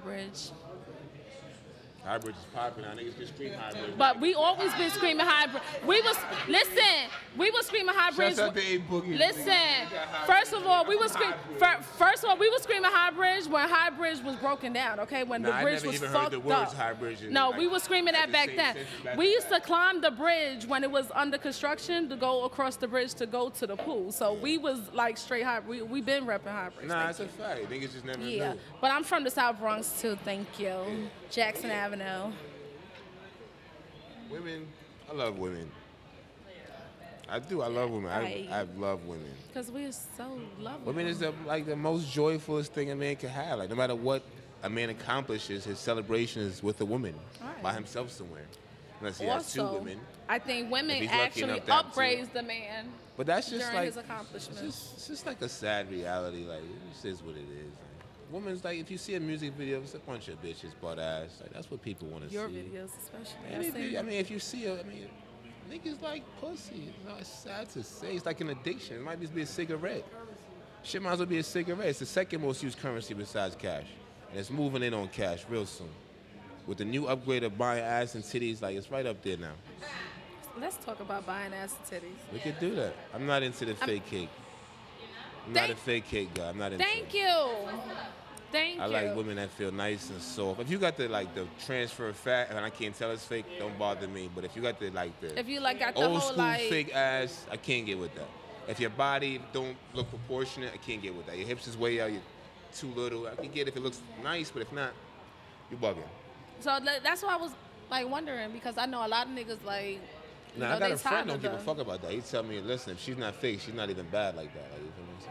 [2.02, 2.12] Bridge.
[2.12, 2.84] High Bridge is popping.
[2.84, 3.94] Now niggas can scream High Bridge.
[3.98, 5.64] But we always been screaming High Bridge.
[5.86, 7.10] We was listen.
[7.38, 8.40] We was screaming High Bridge.
[8.40, 9.18] Out to A Boogie.
[9.18, 9.54] Listen,
[10.26, 13.48] first of all, we was scream, fir- first of all, we was screaming High Bridge
[13.48, 15.00] when High Bridge was broken down.
[15.02, 16.74] Okay, when Nah, the bridge was fucked up.
[16.74, 18.76] High Bridge in, no, like, we was screaming at that back then.
[19.04, 22.76] back We used to climb the bridge when it was under construction to go across
[22.76, 24.12] the bridge to go to the pool.
[24.12, 25.60] So we was like straight High.
[25.60, 26.88] We we been repping High Bridge.
[26.88, 27.70] Nah, it's a fact.
[27.70, 28.38] Niggas just never you.
[28.40, 28.60] yeah, knew.
[28.82, 30.18] but I'm from the South Bronx too.
[30.24, 31.91] Thank you, Jackson Avenue.
[34.30, 34.68] Women,
[35.10, 35.70] I love women.
[37.30, 37.62] I do.
[37.62, 38.12] I love women.
[38.12, 39.32] I, I love women.
[39.54, 40.86] Cause we're so lovely.
[40.86, 43.60] Women is the, like the most joyfulest thing a man can have.
[43.60, 44.24] Like no matter what
[44.64, 47.64] a man accomplishes, his celebration is with a woman Right.
[47.64, 48.46] by himself somewhere.
[49.00, 50.00] Unless he has two women.
[50.30, 52.00] I think women If he's lucky actually enough to have two.
[52.00, 53.98] upgrades the man But that's just during like his
[54.36, 56.46] it's just, it's just like a sad reality.
[56.46, 57.74] Like it just is what it is.
[58.32, 61.40] Women's like if you see a music video, it's a bunch of bitches butt ass.
[61.42, 62.36] Like that's what people want to see.
[62.36, 63.36] Your videos, especially.
[63.50, 65.08] I Any seen I mean, if you see a, I mean,
[65.70, 66.76] niggas like pussy.
[66.76, 68.16] You know, it's sad to say.
[68.16, 68.96] It's like an addiction.
[68.96, 70.06] It might just be a cigarette.
[70.84, 71.88] Shit might as well be a cigarette.
[71.88, 73.86] It's the second most used currency besides cash,
[74.30, 75.90] and it's moving in on cash real soon.
[76.68, 79.54] With the new upgrade of buying ass and titties, like it's right up there now.
[80.60, 82.34] Let's talk about buying ass and titties.
[82.34, 82.94] We could do that.
[83.14, 84.30] I'm not into the fake cake.
[85.48, 86.50] I'm not a fake cake guy.
[86.50, 87.20] I'm not into Thank it.
[87.20, 87.70] you.
[88.52, 88.92] Thank I you.
[88.92, 90.60] like women that feel nice and soft.
[90.60, 93.78] If you got the like the transfer fat and I can't tell it's fake, don't
[93.78, 94.30] bother me.
[94.34, 96.62] But if you got the like the If you like got the old school like
[96.62, 98.28] fake ass, I can't get with that.
[98.68, 101.38] If your body don't look proportionate, I can't get with that.
[101.38, 102.22] Your hips is way out, you're
[102.74, 103.28] too little.
[103.28, 104.92] I can get if it looks nice, but if not,
[105.70, 106.04] you're bugging.
[106.60, 107.52] So that's why I was
[107.90, 110.00] like wondering because I know a lot of niggas like.
[110.56, 112.12] You know, I got a friend don't give a fuck about that.
[112.12, 114.70] He tell me, listen, if she's not fake, she's not even bad like that.
[114.74, 115.12] Like, you feel me?
[115.22, 115.30] So,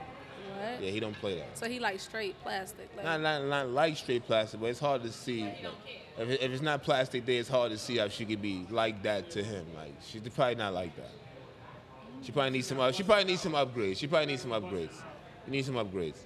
[0.60, 0.82] What?
[0.82, 1.56] yeah, he don't play that.
[1.56, 2.88] So he like straight plastic.
[2.96, 5.44] Like, Not, not, not like straight plastic, but it's hard to see.
[5.44, 5.58] like,
[6.18, 8.66] if, it, if it's not plastic, then it's hard to see how she could be
[8.70, 9.66] like that to him.
[9.74, 11.10] Like she's probably not like that.
[12.22, 12.92] She probably needs some.
[12.92, 13.96] She probably needs some upgrades.
[13.96, 14.94] She probably needs some upgrades.
[15.46, 16.18] You need some upgrades.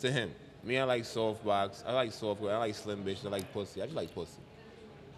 [0.00, 0.32] To him,
[0.64, 1.84] me, I like soft box.
[1.86, 2.42] I like soft.
[2.42, 3.24] I like slim bitch.
[3.24, 3.80] I like pussy.
[3.82, 4.40] I just like pussy.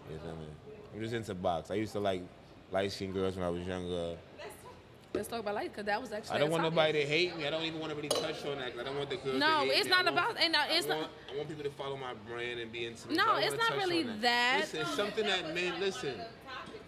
[0.09, 0.49] You know what I mean?
[0.93, 1.71] I'm just into box.
[1.71, 2.21] I used to like
[2.71, 4.15] light skinned girls when I was younger.
[5.13, 6.35] Let's talk about light because that was actually.
[6.35, 6.75] I don't want topic.
[6.75, 7.45] nobody to hate me.
[7.45, 8.73] I don't even want to really touch on that.
[8.79, 9.37] I don't want the girls.
[9.39, 9.89] No, to hate it's me.
[9.91, 11.97] not I want- about- and, uh, it's I not- want, I want people to follow
[11.97, 13.13] my brand and be into.
[13.13, 14.57] No, it's not really on that.
[14.61, 16.15] Listen, it's something that men listen.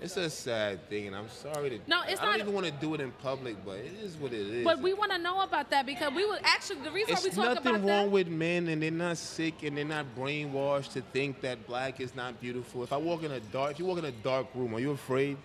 [0.01, 1.79] It's a sad thing, and I'm sorry to.
[1.87, 4.15] No, it's I don't not- even want to do it in public, but it is
[4.17, 4.63] what it is.
[4.65, 7.23] But we want to know about that because we would actually the reason why we
[7.23, 10.05] talk It's talk nothing about wrong with men, and they're not sick, and they're not
[10.17, 12.83] brainwashed to think that black is not beautiful.
[12.83, 14.91] If I walk in a dark, if you walk in a dark room, are you
[14.91, 15.37] afraid?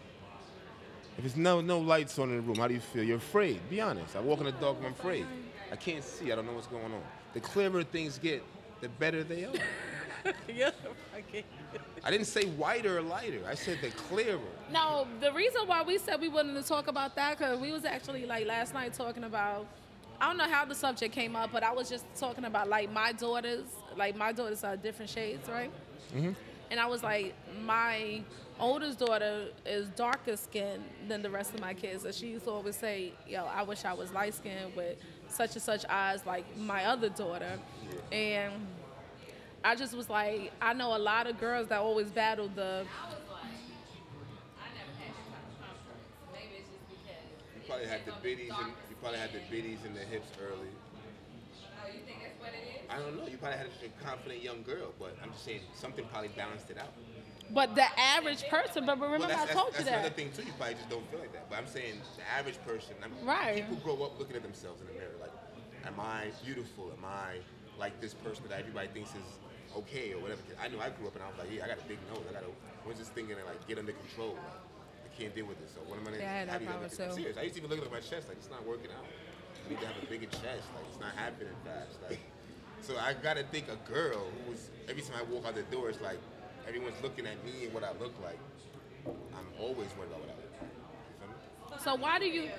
[1.18, 3.02] If it's no no lights on in the room, how do you feel?
[3.02, 3.60] You're afraid.
[3.68, 4.16] Be honest.
[4.16, 5.26] I walk in the dark room, I'm afraid.
[5.70, 6.32] I can't see.
[6.32, 7.02] I don't know what's going on.
[7.34, 8.42] The clearer things get,
[8.80, 9.52] the better they are.
[10.48, 10.70] yeah,
[11.16, 11.44] okay.
[12.02, 13.40] I didn't say whiter or lighter.
[13.48, 14.40] I said the clearer.
[14.72, 17.84] No, the reason why we said we wanted to talk about that because we was
[17.84, 19.66] actually like last night talking about.
[20.20, 22.92] I don't know how the subject came up, but I was just talking about like
[22.92, 23.64] my daughters.
[23.96, 25.70] Like my daughters are different shades, right?
[26.14, 26.34] Mhm.
[26.70, 28.22] And I was like, my
[28.60, 32.50] oldest daughter is darker skinned than the rest of my kids, and she used to
[32.50, 34.96] always say, "Yo, I wish I was light skinned with
[35.28, 37.58] such and such eyes like my other daughter,"
[38.12, 38.52] and.
[39.62, 42.86] I just was like, I know a lot of girls that always battle the
[47.54, 50.68] You probably had the biddies and you probably had the biddies and the hips early.
[52.88, 53.26] I don't know.
[53.26, 56.78] You probably had a confident young girl, but I'm just saying something probably balanced it
[56.78, 56.92] out.
[57.52, 60.16] But the average person, but remember Well, I told that's, you that's another that.
[60.16, 60.42] thing too.
[60.44, 61.50] You probably just don't feel like that.
[61.50, 62.94] But I'm saying the average person.
[63.02, 63.56] I mean, Right.
[63.68, 65.32] People grow up looking at themselves in the mirror like,
[65.84, 66.92] am I beautiful?
[66.96, 67.38] Am I
[67.78, 69.28] like this person that everybody thinks is
[69.76, 70.40] okay or whatever?
[70.62, 72.22] I know I grew up and I was like, yeah, I got a big nose.
[72.28, 72.52] I got to.
[72.84, 74.38] When's this thing gonna like get under control?
[74.38, 74.62] Like,
[75.04, 75.74] I can't deal with this.
[75.74, 77.36] So what am I gonna Yeah, I had that how do you problem, I'm serious.
[77.36, 79.04] I used to even look at my chest like it's not working out.
[79.04, 80.70] I need to have a bigger chest.
[80.70, 81.98] Like it's not happening fast.
[82.08, 82.20] Like.
[82.80, 85.90] So I gotta think a girl who was every time I walk out the door,
[85.90, 86.16] it's like
[86.66, 88.38] everyone's looking at me and what I look like.
[89.06, 90.70] I'm always worried about what I look like.
[90.70, 91.26] You
[91.68, 91.82] feel me?
[91.84, 92.50] So why do you?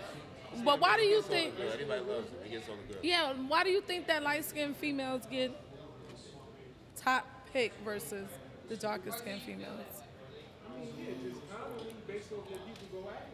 [0.66, 1.54] But why do you It gets on think?
[1.74, 2.46] Everybody loves it.
[2.46, 3.04] It gets on the girl.
[3.04, 5.52] Yeah, why do you think that light skinned females get
[6.96, 8.28] top pick versus
[8.68, 9.80] the darker skinned females?
[10.82, 13.31] It's common based on what people go after.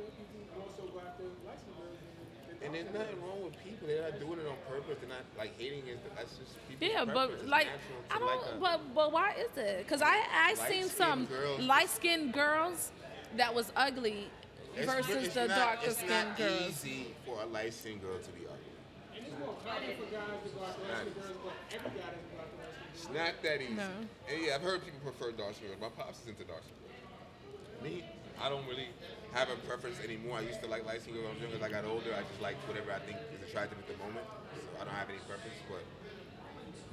[2.68, 3.88] And, there's nothing wrong with people.
[3.88, 4.98] They're not doing it on purpose.
[5.00, 6.00] They're not like hating it.
[6.16, 7.32] That's just people's Yeah, preference.
[7.32, 7.68] but It's like
[8.12, 8.28] I don't.
[8.28, 9.78] like a- but but why is it?
[9.80, 11.28] Because I I seen some
[11.60, 12.92] light skinned girls
[13.36, 14.30] that was ugly
[14.76, 16.70] It's- versus it's the not- darker it's skinned not girls.
[16.86, 18.74] easy for a light skinned girl to be ugly.
[19.16, 22.32] and it's more common for guys to go after light girls, but every guy doesn't
[22.32, 23.74] go after light It's not that easy.
[23.74, 23.90] No.
[24.30, 25.82] And yeah, I've heard people prefer dark skin girls.
[25.82, 27.84] My pops is into dark skin girls.
[27.84, 28.04] Me,
[28.42, 28.90] I don't really
[29.38, 30.42] have a preference anymore.
[30.42, 31.62] I used to like light skin girls when I was younger.
[31.62, 34.26] As I got older, I just like whatever I think is attractive at the moment.
[34.58, 35.62] So I don't have any preference.
[35.70, 35.86] But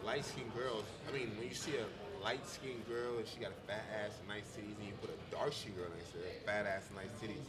[0.05, 1.89] light skinned girls, I mean, when you see a
[2.21, 5.09] light skinned girl and she got a fat ass and nice titties, and you put
[5.09, 7.49] a dark skinned girl next to her, fat ass and nice titties,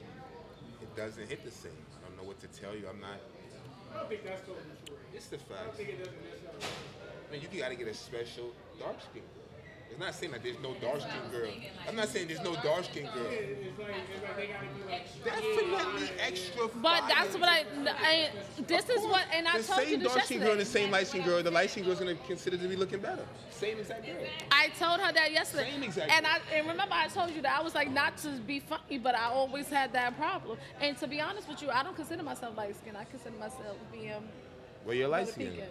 [0.80, 1.76] it doesn't hit the same.
[1.76, 2.88] I don't know what to tell you.
[2.88, 3.20] I'm not.
[3.92, 4.96] I don't think that's totally true.
[5.12, 5.60] It's the fact.
[5.60, 5.78] I facts.
[5.78, 6.72] think it doesn't necessarily.
[6.72, 9.55] I mean, you gotta get a special dark skin girl.
[9.96, 11.50] It's not saying that there's no dark skin girl.
[11.88, 13.28] I'm not saying there's no dark skin girl.
[13.30, 15.24] It's like it's like they gotta be like.
[15.24, 16.68] Definitely extra.
[16.82, 18.30] But that's what I, I.
[18.68, 20.66] This is what, and I the told you same this dark skin girl and the
[20.66, 21.42] same light skin girl.
[21.42, 23.24] The light skin girl's gonna consider to be looking better.
[23.52, 24.16] Same exact girl.
[24.52, 25.72] I told her that yesterday.
[25.72, 28.32] Same exact And I and remember I told you that I was like not to
[28.46, 30.58] be funny, but I always had that problem.
[30.82, 32.98] And to be honest with you, I don't consider myself light skinned.
[32.98, 34.12] I consider myself being
[34.86, 35.52] Well, you're light Puerto skin.
[35.52, 35.68] Rican.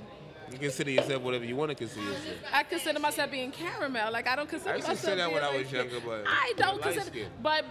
[0.52, 2.36] You consider yourself whatever you want to consider yourself.
[2.52, 4.12] I consider myself being caramel.
[4.12, 4.88] Like I don't consider myself.
[4.88, 7.26] I used to myself say that when I was younger, but I don't consider.
[7.42, 7.64] But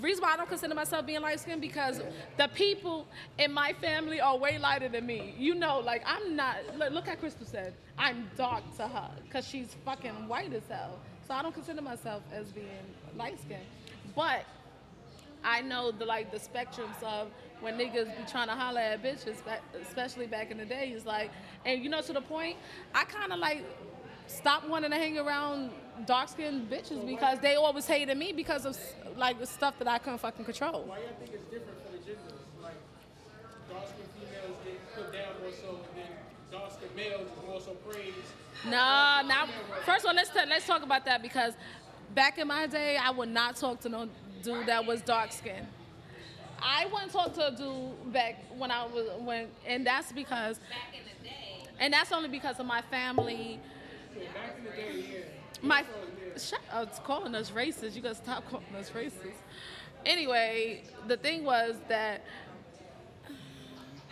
[0.00, 2.00] reason why I don't consider myself being light skinned because
[2.36, 3.06] the people
[3.38, 5.34] in my family are way lighter than me.
[5.38, 6.56] You know, like I'm not.
[6.76, 7.74] Look, look at Crystal said.
[7.98, 10.98] I'm dark to her because she's fucking white as hell.
[11.26, 12.66] So I don't consider myself as being
[13.16, 13.62] light skinned.
[14.14, 14.44] But
[15.42, 17.28] I know the like the spectrums of
[17.64, 19.36] when niggas be trying to holler at bitches,
[19.80, 20.92] especially back in the day.
[20.94, 21.30] It's like,
[21.64, 22.58] and you know, to the point,
[22.94, 23.64] I kind of like
[24.26, 25.70] stopped wanting to hang around
[26.06, 28.78] dark skinned bitches because they always hated me because of
[29.16, 30.84] like the stuff that I couldn't fucking control.
[30.84, 32.40] Why do y'all think it's different for the genders?
[32.62, 32.74] Like,
[33.70, 36.12] dark skinned females get put down more so, and then
[36.52, 38.14] dark skinned males is more so praised.
[38.66, 39.48] Nah, now
[39.86, 41.54] first of all, let's ta- let's talk about that because
[42.14, 44.08] back in my day, I would not talk to no
[44.42, 45.66] dude that was dark skinned.
[46.60, 51.04] I talk to a dude back when I was when, and that's because, Back in
[51.04, 53.60] the day, and that's only because of my family.
[54.12, 55.18] Back in the day, yeah.
[55.62, 55.84] My
[56.36, 57.94] shut up, it's calling us racist.
[57.94, 59.38] You gotta stop calling us racist.
[60.04, 62.22] Anyway, the thing was that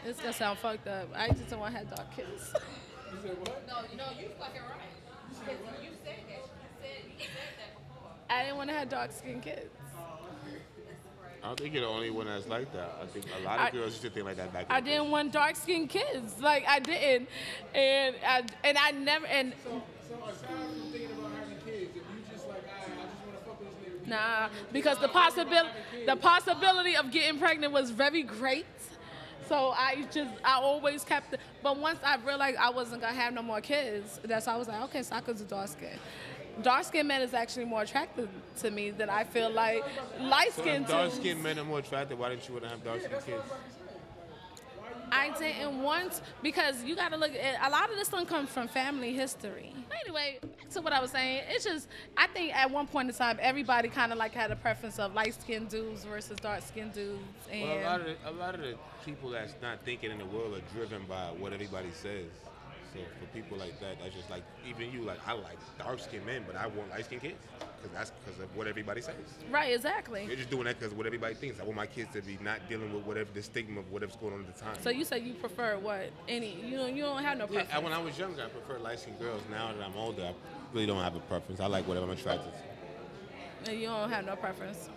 [0.07, 1.09] it's gonna sound fucked up.
[1.15, 2.55] I just don't want to have dark kids.
[3.13, 3.67] You said what?
[3.67, 4.89] no, you know, you fucking right.
[5.29, 6.39] Because you said that.
[6.39, 6.49] You
[6.81, 8.11] said, you said that before.
[8.31, 9.69] I didn't want to have dark skinned kids.
[11.43, 12.99] I don't think you're the only one that's like that.
[13.03, 14.81] I think a lot of I- girls used to think like that back in I
[14.81, 16.39] the didn't want dark skinned kids.
[16.41, 17.29] Like I didn't,
[17.75, 21.97] and I and I never and So, so aside from thinking about having kids, if
[21.97, 22.03] you
[22.33, 24.09] just like, I, I just want to fuck with this nigga.
[24.09, 25.69] nah because the possibility
[26.07, 28.67] the possibility of getting pregnant was very great.
[29.49, 31.41] So I just I always kept it.
[31.61, 34.69] But once I realized I wasn't gonna have no more kids, that's why I was
[34.69, 35.99] like, okay, so I could do dark skin.
[36.61, 38.29] Dark skinned men is actually more attractive
[38.61, 39.83] to me than I feel like
[40.21, 40.85] light skinned.
[40.85, 43.25] if dark skinned men are more attractive, why didn't you want to have dark skinned
[43.25, 43.43] kids?
[45.15, 48.49] I didn't want because you got to look at a lot of this one comes
[48.49, 49.75] from family history.
[50.07, 51.43] Anyway, back to what I was saying.
[51.49, 51.87] It's just
[52.17, 55.12] I think at one point in time everybody kind of like had a preference of
[55.15, 58.55] light skinned dudes versus dark skinned dudes, and Well, a lot of the, a lot
[58.55, 62.27] of the people that's not thinking in the world are driven by what everybody says.
[62.93, 66.27] So for people like that, that's just like even you, like I like dark skinned
[66.27, 69.15] men, but I want light skinned kids because that's because of what everybody says.
[69.51, 70.25] right, exactly.
[70.27, 71.59] You're just doing that because what everybody thinks.
[71.59, 74.35] I want my kids to be not dealing with whatever the stigma of whatever's going
[74.35, 74.77] on at the time.
[74.83, 77.71] So you said you prefer what any you don't you don't have no preference.
[77.73, 79.43] I- when I was younger, I preferred light skinned girls.
[79.51, 80.35] Now that I'm older, I
[80.75, 81.61] really don't have a preference.
[81.61, 82.53] I like whatever I'm attracted
[83.65, 83.75] to.
[83.75, 84.91] you don't have no preference.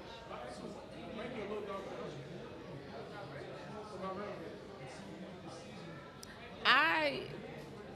[6.65, 7.21] I,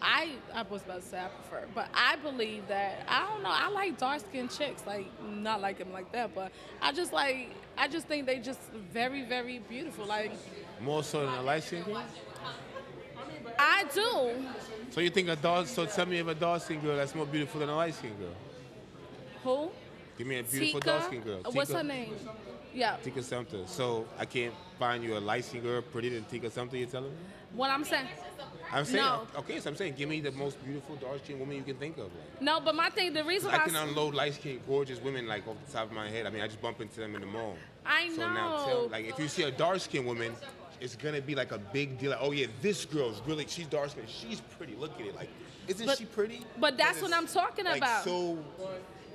[0.01, 3.51] I, I was about to say I prefer, but I believe that I don't know.
[3.51, 7.49] I like dark skinned chicks, like not like them like that, but I just like
[7.77, 8.59] I just think they just
[8.93, 10.05] very very beautiful.
[10.05, 10.31] Like
[10.81, 12.03] More so than a light skinned girl.
[13.57, 14.31] I do.
[14.91, 15.67] So you think a dark?
[15.67, 18.17] So tell me if a dark skinned girl that's more beautiful than a light skinned
[18.19, 18.35] girl.
[19.43, 19.71] Who?
[20.17, 21.41] Give me a beautiful dark skinned girl.
[21.51, 21.77] What's Tika?
[21.79, 22.13] her name?
[22.73, 22.97] Yeah.
[23.03, 23.65] Tika Sumpter.
[23.65, 26.77] So I can't find you a light skinned girl prettier than Tika Sumpter.
[26.77, 27.17] You're telling me?
[27.55, 28.07] What I'm saying.
[28.71, 29.03] I'm saying.
[29.03, 29.25] No.
[29.37, 31.97] Okay, so I'm saying, give me the most beautiful dark skinned woman you can think
[31.97, 32.03] of.
[32.03, 35.27] Like, No, but my thing, the reason I can I, unload light skinned, gorgeous women
[35.27, 36.27] like off the top of my head.
[36.27, 37.57] I mean, I just bump into them in the mall.
[37.85, 40.33] I So now tell, like, if you see a dark skinned woman,
[40.79, 42.11] it's gonna be like a big deal.
[42.11, 44.75] Like, oh yeah, this girl's really, she's dark skinned, she's pretty.
[44.75, 45.29] Look at it, like,
[45.67, 46.41] isn't But- she pretty?
[46.59, 48.03] but that's what I'm talking like, about.
[48.03, 48.37] So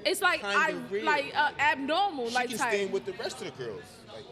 [0.05, 1.05] it's like I weird.
[1.05, 2.91] like uh, abnormal, she like can type.
[2.91, 3.83] with the rest of the girls.
[4.15, 4.25] Like,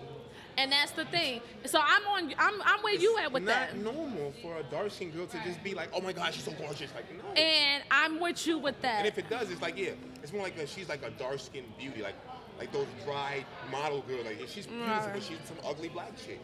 [0.59, 1.41] And that's the thing.
[1.65, 2.35] So I'm on.
[2.39, 3.77] I'm I'm where you at with not that.
[3.79, 6.53] normal for a dark skinned girl to just be like, oh my god, she's so
[6.53, 6.91] gorgeous.
[6.95, 7.41] Like, no.
[7.41, 8.99] And I'm with you with that.
[8.99, 9.91] And if it does, it's like yeah,
[10.23, 12.17] it's more like a, she's like a dark skinned beauty, like
[12.59, 14.25] like those dry model girls.
[14.27, 15.11] Like she's beautiful, Right.
[15.15, 16.39] but she's some ugly black chick.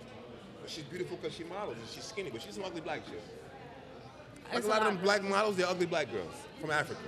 [0.61, 3.23] But she's beautiful because she models and she's skinny, but she's some ugly black chick.
[4.49, 7.01] Like It's a lot of them black models, they're ugly black girls from Africa.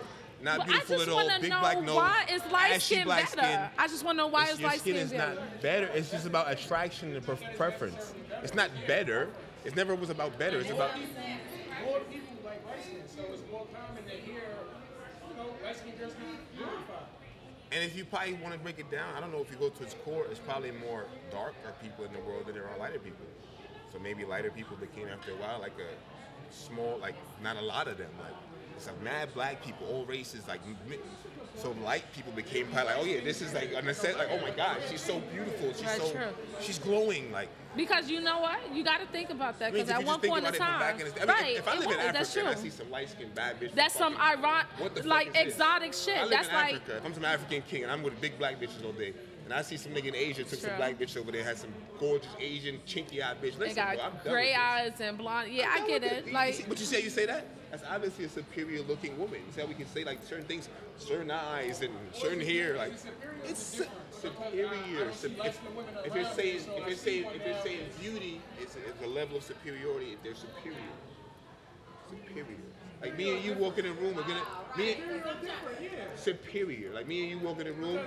[0.42, 1.96] Not But I beautiful just at all, want to big know black nose.
[1.96, 3.46] why is light ashy skin black better.
[3.46, 3.60] skin.
[3.78, 5.34] I just want to know why It's- is your light skin skin is better.
[5.34, 5.86] not better.
[5.92, 8.14] It's just about attraction and pre- preference.
[8.42, 9.28] It's not better.
[9.64, 10.60] It never was about better.
[10.60, 10.96] It's about
[11.84, 14.40] More people like light skin, so it's more common to hear,
[15.28, 16.24] you know, light skin girls be
[16.56, 17.04] glorified.
[17.72, 19.68] And if you probably want to break it down, I don't know if you go
[19.68, 22.98] to its core, it's probably more darker people in the world than there are lighter
[22.98, 23.26] people.
[23.92, 25.90] So maybe lighter people became after a while like a
[26.50, 28.10] small, like not a lot of them.
[28.20, 28.34] Like
[28.76, 30.46] it's like mad black people, all races.
[30.48, 30.60] Like
[31.56, 34.18] so light people became probably like, oh yeah, this is like a necessity.
[34.18, 35.68] Like oh my god, she's so beautiful.
[35.72, 36.22] She's That's so true.
[36.60, 37.30] she's glowing.
[37.32, 38.58] Like Because you know what?
[38.74, 39.68] You got to think about that.
[39.68, 41.52] I mean, Because at one point in time, in the I mean, right?
[41.52, 42.48] if, if I live in was, that's Africa true.
[42.48, 45.10] and I see some light skinned bad bitch, That's some fucking- iron, what the fuck
[45.10, 46.20] like exotic I shit.
[46.22, 46.96] live That's in like Africa.
[46.96, 49.12] If I'm some African king and I'm with big black bitches all day,
[49.50, 51.70] and I see some nigga in Asia took some black bitch over there, had some
[51.98, 53.58] gorgeous Asian chinky eyed bitch.
[53.58, 55.52] They Listen, got bro, I'm done gray eyes and blonde.
[55.52, 56.26] Yeah, I get it.
[56.26, 57.44] You Like, see- but you say you say that?
[57.72, 59.40] That's obviously a superior looking woman.
[59.44, 62.92] You see how we can say like certain things, certain eyes and certain hair, like
[63.44, 65.12] it's su- superior.
[65.12, 65.60] Sup- If,
[66.06, 70.12] if you're saying if you're saying if you're saying beauty is a level of superiority,
[70.12, 70.78] If they're superior.
[72.08, 72.44] Superior.
[73.02, 74.42] Like me and you walk in a room, we're gonna
[74.76, 76.92] me and, superior.
[76.92, 77.98] Like me and you walk in a room.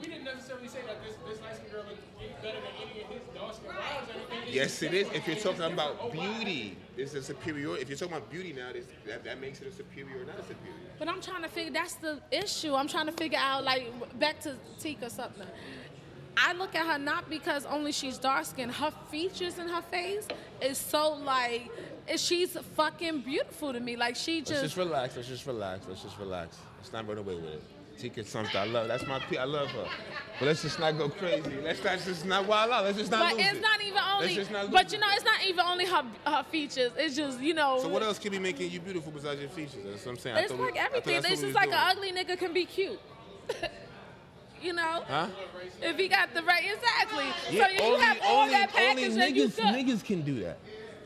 [0.00, 3.08] We didn't necessarily say that this this light skinned girl looked better than any of
[3.08, 4.54] his dark skinned wives or anything.
[4.54, 5.08] Yes, it is.
[5.12, 7.76] If you're talking about oh, beauty, it's a superior.
[7.76, 10.42] If you're talking about beauty now, this, that, that makes it a superior, not a
[10.42, 10.74] superior.
[10.98, 11.72] But I'm trying to figure.
[11.72, 12.74] That's the issue.
[12.74, 13.64] I'm trying to figure out.
[13.64, 15.46] Like back to Tika or something.
[16.40, 18.72] I look at her not because only she's dark skinned.
[18.72, 20.28] Her features in her face
[20.62, 21.68] is so like,
[22.16, 23.96] she's fucking beautiful to me.
[23.96, 24.76] Like she just Let's just.
[24.76, 25.16] just relax.
[25.16, 25.86] Let's just relax.
[25.88, 26.56] Let's just relax.
[26.78, 27.62] Let's not run away with it.
[27.98, 28.56] Tika something.
[28.56, 28.88] I love.
[28.88, 29.20] That's my.
[29.38, 29.86] I love her.
[30.38, 31.58] But let's just not go crazy.
[31.62, 32.84] Let's not just not wild out.
[32.84, 33.32] Let's just not.
[33.32, 33.60] But it's it.
[33.60, 34.52] not even Let's only.
[34.52, 36.92] not But you know, it's not even only her her features.
[36.96, 37.78] It's just you know.
[37.80, 39.82] So what else can be making you beautiful besides your features?
[39.84, 40.36] That's what I'm saying.
[40.38, 41.22] It's we- like I everything.
[41.24, 43.00] It's just like an ugly nigga can be cute.
[44.62, 45.02] you know.
[45.06, 45.26] Huh?
[45.82, 47.26] If he got the right, exactly.
[47.50, 50.22] Yeah, so you only, have all only, that package only that you niggas, niggas can
[50.22, 50.58] do that.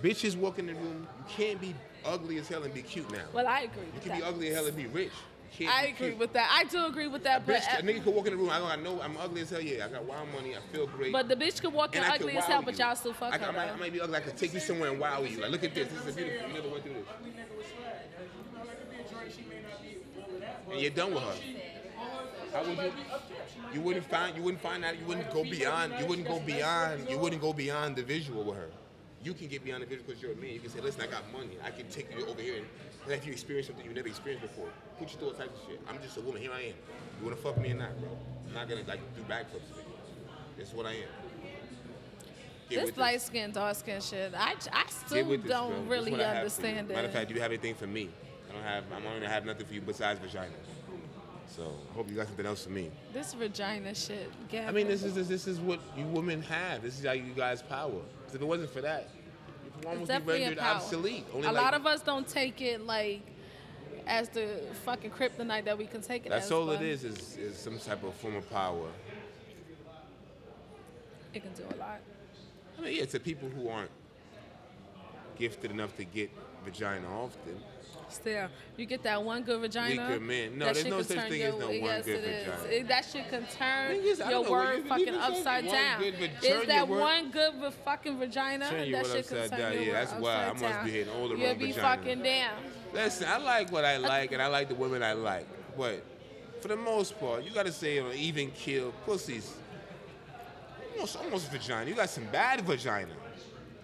[0.02, 1.06] Bitches walk in the room.
[1.18, 1.74] You can't be
[2.04, 3.24] ugly as hell and be cute now.
[3.32, 3.84] Well, I agree.
[3.94, 5.12] You can be ugly as hell and be rich.
[5.56, 6.18] Can't I agree cute.
[6.18, 6.50] with that.
[6.50, 7.42] I do agree with that.
[7.42, 8.48] A But bitch, a nigga could walk in the room.
[8.50, 9.60] I, I know I'm ugly as hell.
[9.60, 10.54] Yeah, I got wild money.
[10.56, 11.12] I feel great.
[11.12, 13.12] but the bitch could walk in and I could ugly as hell, but y'all still
[13.12, 13.48] fuck I, her.
[13.48, 14.16] I, might, I might be ugly.
[14.16, 15.40] I could take you somewhere and wow you.
[15.40, 15.88] Like, look at this.
[15.88, 16.48] This is beautiful.
[16.48, 17.04] You never went through this.
[17.18, 17.94] Ugly nigga with swag.
[18.18, 20.80] You know, like could be a joint, she may not be all of that, And
[20.80, 21.34] you're done with her.
[22.52, 22.92] How would you?
[23.74, 24.36] You wouldn't find.
[24.36, 24.98] You wouldn't find out.
[24.98, 25.94] You wouldn't go beyond.
[25.98, 27.08] You wouldn't go beyond.
[27.08, 28.68] You wouldn't go beyond the visual with her.
[29.24, 30.50] You can get beyond the visual because you're a man.
[30.50, 31.56] You can say, listen, I got money.
[31.64, 32.66] I can take you over here and
[33.06, 34.68] let you experience something you never experienced before.
[34.98, 35.80] Put you through all types of shit.
[35.88, 36.42] I'm just a woman.
[36.42, 36.74] Here I am.
[37.20, 38.10] You wanna fuck me or not, bro?
[38.48, 39.70] I'm not gonna like do backflips.
[39.70, 39.94] for you.
[40.56, 41.08] This is what I am.
[42.68, 44.32] Get This light skin, dark skin shit.
[44.36, 45.96] I, I still this, don't bro.
[45.96, 46.68] Really what I have for you.
[46.68, 48.08] understand Matter of fact, do you have anything for me?
[48.48, 48.84] I don't have.
[48.92, 50.52] I'm only going to have nothing for you besides vagina.
[51.48, 52.90] So I hope you got something else for me.
[53.12, 54.30] This vagina shit.
[54.48, 54.68] Gavin.
[54.68, 56.82] I mean, this is this, this is what you women have.
[56.82, 58.00] This is how you guys power.
[58.32, 59.10] 'Cause if it wasn't for that,
[59.76, 61.26] It's almost be rendered obsolete.
[61.34, 63.20] Only a like, lot of us don't take it like
[64.06, 66.52] as the fucking kryptonite that we can take it That's as.
[66.52, 67.36] all it is, is.
[67.36, 68.88] Is some type of form of power.
[71.34, 72.00] It can do a lot.
[72.78, 73.90] I mean, yeah, to people who aren't
[75.36, 76.30] gifted enough to get
[76.64, 77.62] vagina often.
[78.12, 80.08] Still, you get that one good vagina.
[80.08, 80.58] Weaker men.
[80.58, 82.46] No, that there's no can such turn thing your, as no one yes, good it
[82.46, 82.72] vagina.
[82.72, 86.00] It- that shit can turn is, your word you fucking believe upside one down.
[86.00, 87.52] good Is that one good
[87.84, 88.68] fucking vagina?
[88.68, 89.72] Turn your that shit can upside turn down.
[89.72, 92.52] your Yeah, that's why I must be hitting all the You'll be fucking down.
[92.92, 95.46] Listen, I like what I uh, like, and I like the women I like.
[95.76, 96.04] But
[96.60, 99.54] for the most part, you gotta say on even kill, pussies.
[100.94, 101.88] Almost, almost vagina.
[101.88, 103.14] You got some bad vagina,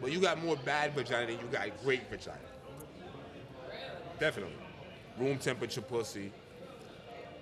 [0.00, 2.38] but you got more bad vagina than you got great vagina.
[4.18, 4.54] Definitely.
[5.18, 6.32] Room temperature pussy.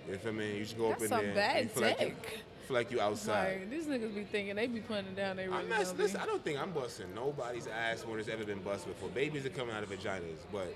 [0.09, 0.59] You feel me?
[0.59, 1.35] You should go That's up in there.
[1.35, 2.15] bad you feel like you,
[2.67, 3.61] feel like you outside.
[3.61, 5.37] Like, these niggas be thinking they be putting it down.
[5.37, 8.45] They really I'm not, listen, I don't think I'm busting nobody's ass when it's ever
[8.45, 9.09] been busted before.
[9.09, 10.75] Babies are coming out of vaginas, but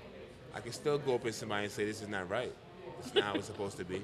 [0.53, 2.53] I can still go up in somebody and say this is not right.
[2.99, 3.95] It's not how it's supposed to be.
[3.95, 4.03] You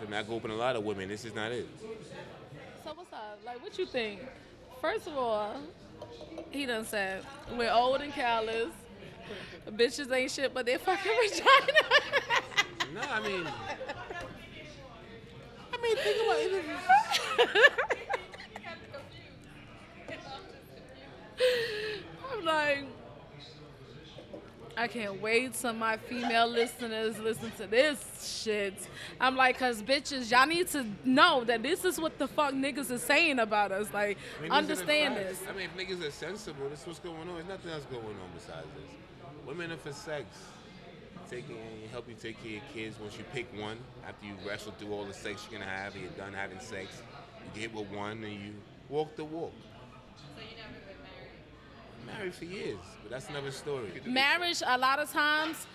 [0.00, 0.16] feel me?
[0.16, 1.08] I go up in a lot of women.
[1.08, 1.66] This is not it.
[2.84, 3.38] So what's up?
[3.44, 4.20] Like, what you think?
[4.80, 5.56] First of all,
[6.50, 7.24] he done said
[7.56, 8.68] we're old and callous.
[9.70, 11.46] Bitches ain't shit, but they fucking vagina.
[12.92, 13.46] No, I mean,
[15.72, 16.64] I mean, think about it.
[22.32, 22.84] I'm like,
[24.76, 28.74] I can't wait till my female listeners listen to this shit.
[29.20, 32.90] I'm like, cause bitches, y'all need to know that this is what the fuck niggas
[32.90, 33.88] is saying about us.
[33.92, 35.40] Like, I mean, these are the understand this.
[35.48, 37.34] I mean, if niggas are sensible, this is what's going on.
[37.34, 39.01] There's nothing else going on besides this.
[39.46, 40.26] Women are for sex.
[41.30, 41.56] Taking
[41.90, 43.78] help you take care of your kids once you pick one.
[44.06, 47.02] After you wrestle through all the sex you're gonna have, and you're done having sex,
[47.54, 48.54] you get with one and you
[48.88, 49.52] walk the walk.
[50.16, 50.96] So you never been
[52.06, 52.18] married?
[52.18, 53.90] Married for years, but that's another story.
[54.06, 55.66] marriage a lot of times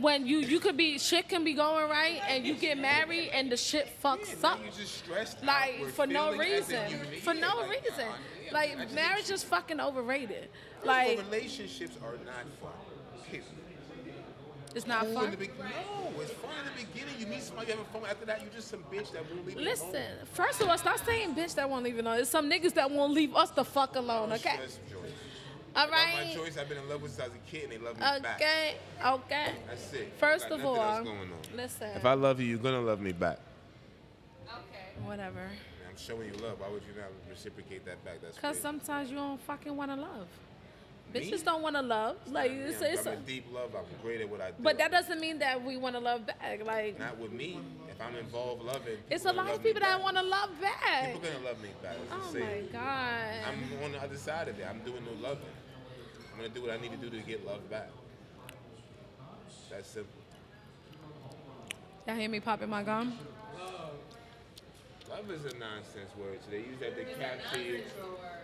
[0.00, 3.50] when you you could be shit can be going right and you get married and
[3.50, 7.20] the shit fucks Yeah, up you just stressed like for no feeling as if reason
[7.20, 8.14] for no Like, reason nah,
[8.46, 10.48] yeah, like just marriage is fucking overrated
[10.84, 12.72] like relationships are not fun.
[13.30, 13.44] Period.
[14.74, 17.14] it's not Cool fun be- no, it's fun in the beginning.
[17.18, 18.10] You meet somebody, you having fun.
[18.10, 19.70] After that, you just some bitch that won't leave you alone.
[19.70, 22.74] listen first of all stop saying bitch that won't leave it alone it's some niggas
[22.74, 24.78] that won't leave us the fuck alone okay Joyce.
[25.76, 26.56] All Love my choice.
[26.58, 28.36] I've been in love with since I was a kid, and they love me back.
[28.36, 30.12] okay okay That's it.
[30.18, 31.28] first of all going on.
[31.56, 33.38] listen If I love you, you're gonna love me back.
[34.48, 35.04] Okay.
[35.04, 35.48] Whatever.
[35.88, 36.60] I'm showing you love.
[36.60, 38.20] Why would you not reciprocate that back?
[38.22, 40.26] That's Cause sometimes you don't fucking want to love.
[41.14, 41.20] Me?
[41.30, 42.16] Bitches don't want to love.
[42.30, 43.70] Like Yeah, it's, I'm- it's I'm a, deep love.
[43.76, 44.56] I'm great at what I do.
[44.60, 46.60] but that doesn't mean that we want to love back.
[46.64, 47.60] Like Not with me.
[47.88, 51.12] If I'm involved loving, it's a lot of people that want to love back.
[51.14, 51.96] People gonna love me back.
[52.02, 53.34] It's Oh the my god.
[53.48, 54.66] I'm on the other side of it.
[54.68, 55.44] I'm doing no loving.
[56.36, 57.88] I'm gonna do what I need to do to get love back.
[59.70, 60.12] That's simple.
[62.06, 63.18] Y'all hear me popping my gum?
[65.08, 66.38] Love is a nonsense word.
[66.44, 67.80] So they use that to capture you.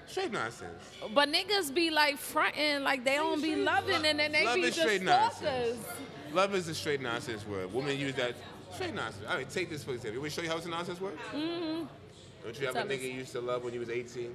[0.06, 0.82] Straight nonsense.
[1.14, 4.62] But niggas be like fronting, like they don't be loving, and then they Love be
[4.62, 5.42] is just straight stalkers.
[5.42, 5.86] nonsense.
[6.32, 7.72] Love is a straight nonsense word.
[7.74, 8.34] Women use that
[8.72, 9.26] straight nonsense.
[9.28, 10.14] All right, take this for example.
[10.14, 11.18] You want to show you how it's a nonsense word?
[11.34, 11.84] Mm-hmm.
[12.44, 12.92] Don't you have a Tell us.
[12.92, 14.34] nigga you used to love when you was 18?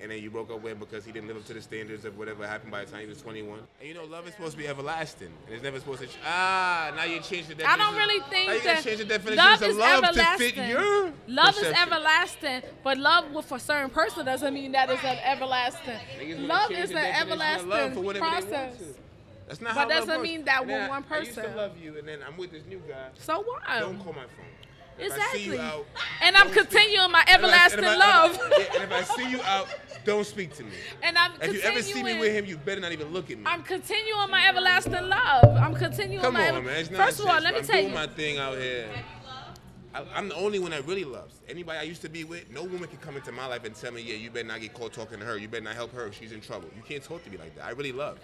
[0.00, 2.04] And then you broke up with him because he didn't live up to the standards
[2.04, 3.58] of whatever happened by the time he was 21.
[3.80, 5.32] And you know, love is supposed to be everlasting.
[5.46, 6.06] And it's never supposed to.
[6.06, 7.66] Ch- ah, now you change the definition.
[7.66, 10.48] I don't really think now that change the definition love of is love everlasting.
[10.50, 14.88] to fit your love is everlasting, but love with a certain person doesn't mean that
[14.88, 15.98] it's an everlasting.
[16.46, 18.78] Love is an everlasting for whatever they want process.
[18.78, 18.84] to.
[19.48, 20.22] That's not But how love doesn't works.
[20.22, 22.82] mean that with one I used to love you, and then I'm with this new
[22.86, 23.08] guy.
[23.14, 23.62] So what?
[23.80, 24.44] Don't call my phone.
[24.98, 25.58] If I see Exactly.
[25.60, 25.86] out,
[26.22, 28.40] And I'm continuing my And I- everlasting and if I- love.
[28.42, 29.68] And if, I, and if I see you out,
[30.04, 30.72] don't speak to me.
[31.02, 33.38] And I'm If you ever see me with him, you better not even look at
[33.38, 33.44] me.
[33.46, 35.44] I'm continuing my everlasting love.
[35.56, 36.50] I'm continuing Come my.
[36.50, 36.76] on, man.
[36.80, 37.94] It's First of all, let me I'm tell doing you.
[37.94, 38.88] my thing out here.
[39.94, 41.40] I, I'm the only one that really loves.
[41.48, 43.90] Anybody I used to be with, no woman can come into my life and tell
[43.92, 45.38] me, yeah, you better not get caught talking to her.
[45.38, 46.68] You better not help her if she's in trouble.
[46.76, 47.64] You can't talk to me like that.
[47.64, 48.18] I really love.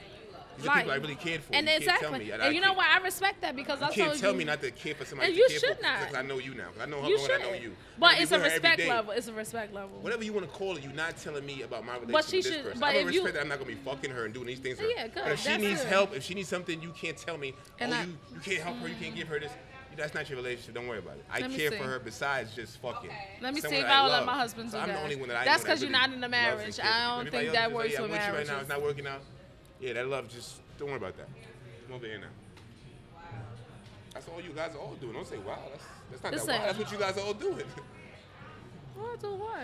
[0.57, 1.55] These Like, people I really cared for.
[1.55, 2.09] And you exactly.
[2.09, 2.31] tell me.
[2.33, 2.87] I- and I you know what?
[2.87, 4.39] I respect that because I You can't told tell you.
[4.39, 6.01] me not to care for somebody And you should for not.
[6.01, 6.69] because I know you now.
[6.81, 7.77] I know her You more than I know you.
[7.99, 9.13] But I it's a with her every respect level.
[9.13, 9.99] It's a respect level.
[10.01, 12.37] Whatever you want to call it, you're not telling me about my relationship But she
[12.39, 12.81] with this should- person.
[12.81, 14.47] but I'm gonna if you- respect that I'm not gonna be fucking her and doing
[14.47, 14.79] these things.
[14.81, 15.23] Yeah, good.
[15.25, 17.55] But if she needs help, if she needs something, you can't tell me.
[17.81, 18.89] And oh, I- you, you can't help her.
[18.89, 19.53] You can't give her this.
[19.97, 20.75] That's not your relationship.
[20.75, 21.25] Don't worry about it.
[21.31, 21.77] I care see.
[21.77, 23.11] for her besides just fucking.
[23.41, 24.97] Let me see if I will let my husband So do I'm that.
[24.97, 26.81] the only one that I That's because that you're not in a marriage.
[26.81, 28.59] I don't think that works yeah, with I'm with you right now.
[28.59, 29.21] It's not working out.
[29.85, 31.29] Yeah, that love just don't worry about that.
[31.87, 33.21] I'm over here now.
[34.15, 35.13] That's all you guys are all doing.
[35.13, 35.59] Don't say wow.
[35.71, 36.49] That's that's not Listen.
[36.49, 36.67] that wow.
[36.69, 37.67] That's what you guys are all doing.
[38.97, 39.59] What the what?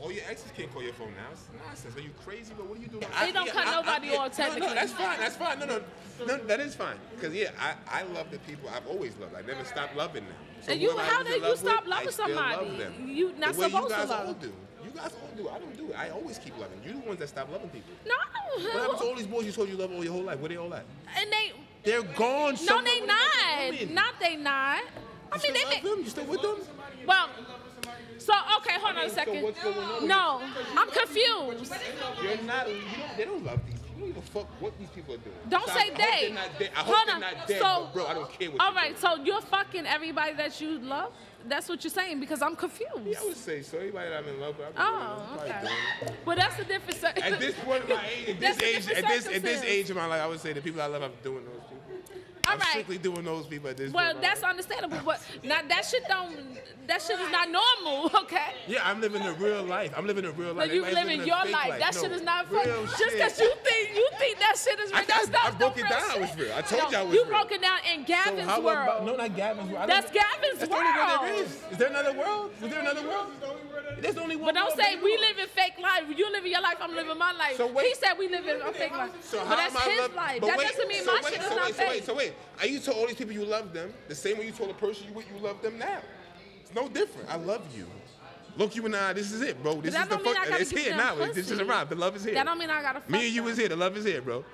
[0.00, 1.28] All your exes can't call your phone now.
[1.32, 1.96] It's nonsense.
[1.96, 2.52] Are you crazy?
[2.56, 3.04] But what are you doing?
[3.20, 4.68] They don't cut nobody off, No, technically.
[4.68, 5.18] no, that's fine.
[5.20, 5.58] That's fine.
[5.60, 5.80] No, no,
[6.26, 6.96] no that is fine.
[7.14, 9.36] Because yeah, I, I love the people I've always loved.
[9.36, 10.34] I never stopped loving them.
[10.62, 12.66] So And you- how did you stop with, I loving somebody?
[12.70, 13.08] Love them.
[13.08, 14.26] You not supposed you to guys love.
[14.26, 14.52] all do.
[14.92, 15.48] You guys all do.
[15.48, 15.98] I don't do it.
[15.98, 16.78] I always keep loving.
[16.84, 17.92] You're the ones that stop loving people.
[18.06, 18.14] No.
[18.72, 20.38] What happened to all these boys you told you love all your whole life?
[20.40, 20.84] Where they all at?
[21.16, 21.52] And they.
[21.84, 22.56] They're gone.
[22.64, 23.90] No, they not.
[23.90, 24.82] Not they not.
[25.32, 26.04] I You mean, they love them?
[26.04, 26.56] You still with them?
[27.06, 27.28] Well.
[28.18, 29.42] So okay, hold on a second.
[30.06, 30.42] No,
[30.76, 31.72] I'm confused.
[32.22, 32.68] You're not.
[32.68, 33.88] You don't, they don't love these people.
[33.96, 35.36] You don't even fuck what these people are doing.
[35.48, 36.20] Don't So say I hope they.
[36.26, 36.76] They're not.
[36.76, 37.20] I hope Hold on.
[37.48, 38.60] dead, So, bro, I don't care what.
[38.60, 41.12] All right, so you're fucking everybody that you love.
[41.48, 42.90] That's what you're saying because I'm confused.
[43.04, 43.78] Yeah, I would say so.
[43.78, 45.68] Anybody that I'm in love with, I'm Oh, okay.
[46.24, 47.00] But that's a different.
[47.00, 49.90] se- At this point in my age, at this age, at this at this age
[49.90, 51.51] of my life, I would say the people I love, I'm doing those people.
[51.51, 51.51] All
[52.52, 52.68] I'm right.
[52.70, 54.22] strictly doing those people at this Well, point.
[54.22, 54.50] that's life.
[54.50, 56.36] understandable, but not that shit don't.
[56.88, 58.54] That shit is not normal, okay?
[58.66, 59.94] Yeah, I'm living a real life.
[59.96, 60.68] I'm living a real life.
[60.68, 61.78] But you Everybody's living your fake life.
[61.78, 62.66] That No, shit is not fun.
[62.66, 65.00] real Just because you think you think that shit is real.
[65.00, 66.10] I- that's I- not I broke no it real down.
[66.10, 66.52] I was real.
[66.54, 67.30] I told No, you I was You real.
[67.30, 68.78] broke it down in Gavin's how world.
[68.82, 69.88] about no, not Gavin's world.
[69.88, 71.22] That's don't- Gavin's That's the only world world.
[71.22, 71.50] there is.
[71.70, 72.50] Is there another world?
[72.62, 73.26] Is there another world?
[74.00, 74.46] There's only one.
[74.46, 76.02] But don't world, say we live in fake life.
[76.16, 77.56] You living your life, I'm living my life.
[77.56, 77.86] So wait.
[77.86, 79.10] he said we live in a fake life.
[79.22, 80.40] So but how that's his life.
[80.40, 82.32] but that wait, doesn't mean so my wait, shit is so not wait, so wait,
[82.58, 82.64] wait.
[82.64, 84.74] Are you told all these people you love them the same way you told a
[84.74, 86.00] person you you love them now?
[86.60, 87.28] It's no different.
[87.30, 87.86] I love you.
[88.56, 89.12] Look, you and I.
[89.14, 89.80] This is it, bro.
[89.80, 90.36] This is the fuck.
[90.60, 91.14] It's here now.
[91.14, 91.42] This pussy.
[91.42, 91.90] just arrived.
[91.90, 92.34] The love is here.
[92.34, 93.52] That don't mean I gotta fuck Me and you them.
[93.52, 93.68] is here.
[93.68, 94.44] The love is here, bro.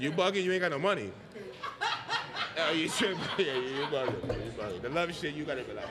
[0.00, 0.42] You bugging.
[0.42, 1.10] You ain't got no money.
[2.58, 3.18] Oh, you tripping?
[3.38, 4.22] Yeah, you bugging.
[4.24, 4.80] You bugging.
[4.80, 5.34] The love shit.
[5.34, 5.88] You gotta relax.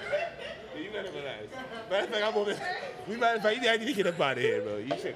[0.75, 1.43] Yeah, You gotta relax.
[1.91, 2.57] Matter of fact, I'm over.
[3.07, 4.77] We matter of fact, you need to get up out of here, bro.
[4.77, 5.13] You tripping?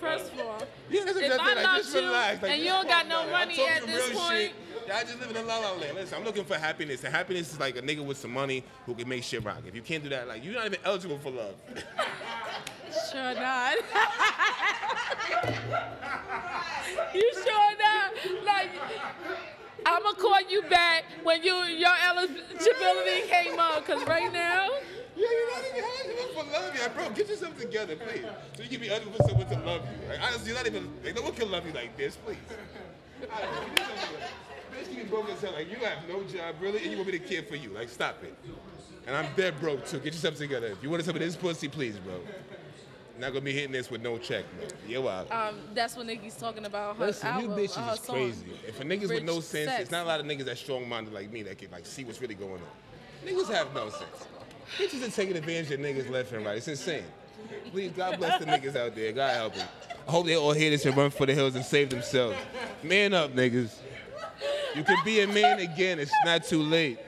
[0.00, 1.62] First of all, Yeah, that's If I'm I.
[1.62, 2.42] Like, just you relax.
[2.42, 4.52] Like, and you don't got no money at this point- Shit.
[4.88, 5.96] Y'all just living in la la land.
[5.96, 8.94] Listen, I'm looking for happiness, and happiness is like a nigga with some money who
[8.94, 9.60] can make shit rock.
[9.66, 11.56] If you can't do that, like you're not even eligible for love.
[13.12, 13.76] sure not.
[17.14, 18.12] you sure not?
[18.46, 18.70] Like,
[19.84, 24.70] I'ma call you back when you your eligibility came up, cause right now.
[25.14, 27.10] Yeah, you're not even eligible for love, yeah, bro.
[27.10, 28.24] Get yourself together, please.
[28.56, 30.08] So you can be eligible for someone to love you.
[30.08, 30.90] Like, honestly, you're not even.
[31.04, 32.38] Like, no one can love you like this, please.
[34.98, 35.52] Be broke as hell.
[35.52, 37.70] Like, you have no job, really, and you want me to care for you.
[37.70, 38.34] Like, stop it.
[39.06, 39.98] And I'm dead broke, too.
[39.98, 40.66] Get yourself together.
[40.66, 42.20] If you want some of this pussy, please, bro.
[43.18, 44.68] Not gonna be hitting this with no check, bro.
[44.86, 45.24] You're.
[45.32, 48.46] Um, that's what Nikki's talking about her Listen, album, you bitches is crazy.
[48.66, 49.82] If a niggas with no sense, sex.
[49.82, 52.04] it's not a lot of niggas that strong minded like me that can like see
[52.04, 53.26] what's really going on.
[53.26, 54.26] Niggas have no sense.
[54.76, 56.58] Bitches are taking advantage of niggas left and right.
[56.58, 57.02] It's insane.
[57.72, 59.10] Please, God bless the niggas out there.
[59.10, 59.68] God help them.
[60.06, 62.36] I hope they all hear this and run for the hills and save themselves.
[62.84, 63.74] Man up, niggas.
[64.74, 65.98] You can be a man again.
[65.98, 66.98] It's not too late.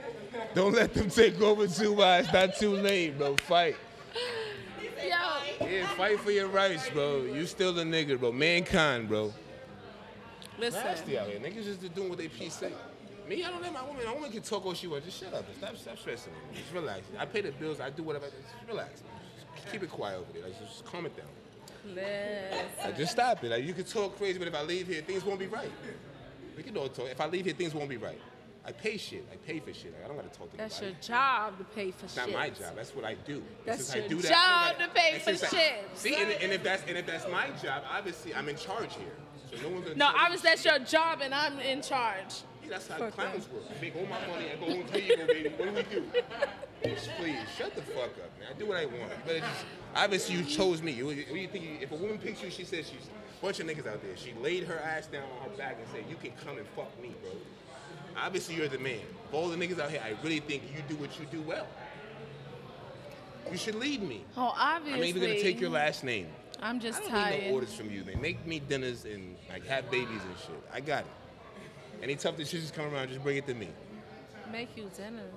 [0.55, 2.25] Don't let them take over too much.
[2.25, 3.37] It's not too late, bro.
[3.37, 3.77] Fight.
[5.03, 7.23] Yo, Yeah, fight for your rights, bro.
[7.25, 8.33] You still a nigga, bro.
[8.33, 9.33] Mankind, bro.
[10.59, 10.83] listen.
[10.85, 11.39] Nasty out here.
[11.39, 12.73] Niggas just doing what they piece say.
[13.29, 14.05] Me, I don't let my woman.
[14.05, 15.07] My woman can talk all she wants.
[15.07, 15.45] Just shut up.
[15.57, 16.33] Stop, stop stressing.
[16.33, 16.59] me.
[16.61, 17.03] Just relax.
[17.19, 17.79] I pay the bills.
[17.81, 18.27] I do whatever.
[18.27, 19.03] Just relax.
[19.55, 20.43] Just keep it quiet over there.
[20.43, 21.27] Like, just calm it down.
[21.95, 22.67] Listen.
[22.85, 23.51] Like, just stop it.
[23.51, 25.71] Like, you can talk crazy, but if I leave here, things won't be right.
[26.61, 27.09] We can all talk.
[27.11, 28.21] If I leave here, things won't be right.
[28.67, 29.27] I pay shit.
[29.33, 29.95] I pay for shit.
[29.95, 32.27] Like, I don't gotta talk to That's your job to pay for It's shit.
[32.27, 32.77] not my job.
[32.77, 33.43] That's what I do.
[33.65, 35.57] That's Since I your do that, job I don't to gotta- pay for since I-
[35.57, 35.75] shit.
[35.95, 39.17] See, and, and if that's and if that's my job, obviously I'm in charge here.
[39.51, 39.97] So no one's gonna.
[39.97, 40.71] No, obviously that's shit.
[40.77, 42.43] your job and I'm in charge.
[42.63, 43.63] Yeah, that's how Fuck clowns work.
[43.75, 44.51] I make all my money.
[44.53, 44.85] I go home.
[44.93, 45.49] Here you baby.
[45.57, 46.95] What do we do?
[46.95, 48.49] Just please, shut the fuck up, man.
[48.55, 49.11] I do what I want.
[49.25, 49.65] But just.
[49.97, 51.03] Obviously, you chose me.
[51.03, 51.65] What do you, you think?
[51.65, 53.09] You, if a woman picks you, she says she's
[53.41, 54.17] bunch of niggas out there.
[54.17, 56.91] She laid her ass down on her back and said, "You can come and fuck
[57.01, 57.33] me, bro."
[58.17, 59.01] Obviously, you're the man.
[59.29, 61.67] Of all the niggas out here, I really think you do what you do well.
[63.51, 64.25] You should lead me.
[64.37, 65.01] Oh, obviously.
[65.01, 66.29] I'm even gonna take your last name.
[66.63, 67.53] I'm I just don't need no tired.
[67.55, 70.63] orders from you, They Make me dinners and like have babies and shit.
[70.73, 72.03] I got it.
[72.03, 73.69] Any tough decisions come around, just bring it to me.
[74.53, 75.33] Make you dinners.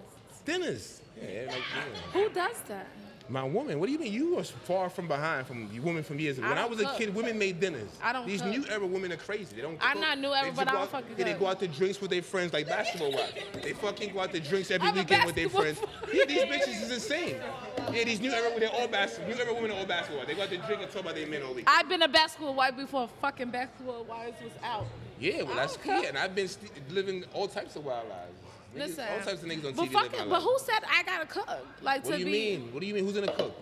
[0.45, 1.01] Dinners.
[1.21, 2.21] Yeah, like, yeah.
[2.21, 2.87] Who does that?
[3.33, 4.13] My woman, what do you mean?
[4.13, 6.45] You are far from behind from the woman from years ago.
[6.45, 6.97] I When I don't was a cook.
[6.99, 7.89] kid, women made dinners.
[8.03, 8.51] I don't These cook.
[8.51, 9.55] new era women are crazy.
[9.55, 9.75] They don't.
[9.81, 10.01] I'm cook.
[10.01, 11.39] not new They era, just but I go don't out- fucking yeah, They cook.
[11.39, 13.33] go out to drinks with their friends like basketball wives.
[13.63, 15.79] They fucking go out to drinks every I'm a weekend with their friends.
[15.79, 17.37] basketball- Yeah, these bitches is insane.
[17.91, 19.33] Yeah, these new era, they're all basketball.
[19.33, 20.27] New era women are all basketball.
[20.27, 21.65] They go out to drink and talk about their men all week.
[21.67, 24.85] I've been a basketball wife before fucking basketball wives was out.
[25.19, 25.95] Yeah, well, I that's don't clear.
[26.01, 26.05] cook.
[26.09, 28.37] And I've been st- living all types of wild lives.
[28.73, 29.05] Niggas- Listen.
[29.11, 30.43] all types of niggas on but TV live fucking, my but life.
[30.43, 31.47] who said I gotta cook?
[31.81, 32.73] Like What to do you be mean?
[32.73, 33.05] What do you mean?
[33.05, 33.55] Who's gonna cook?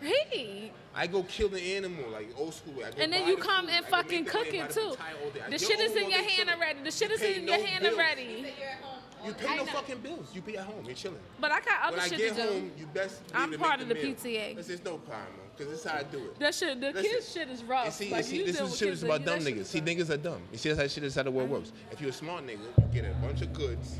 [0.00, 0.72] he.
[0.94, 2.74] I go kill the animal like old school.
[2.84, 3.74] I go And then you the come food.
[3.76, 4.96] and fucking make the money, cook it too.
[4.96, 5.40] tie all day.
[5.46, 6.48] I The shit is in your hand chilling.
[6.50, 6.82] already.
[6.82, 7.94] The shit is in no your hand bills.
[7.94, 8.22] already.
[8.24, 8.98] You're at home.
[9.24, 10.26] You pay no fucking bills.
[10.34, 10.84] You pay at home.
[10.84, 11.20] You're chilling.
[11.40, 12.48] But I got other when I shit get to do.
[12.48, 13.20] home, you best.
[13.32, 14.04] I'm part of the meal.
[14.16, 14.56] PTA.
[14.56, 16.38] Listen, There's no problem, because this is how I do it.
[16.40, 17.84] That shit, the Listen, kids shit is rough.
[17.84, 19.56] And see, like, see, you this is shit kids is about dumb niggas.
[19.58, 20.42] is See, niggas are dumb.
[20.50, 21.70] You see, that's how shit is how the world works.
[21.92, 23.94] If you're a smart nigga, you get a bunch of goods.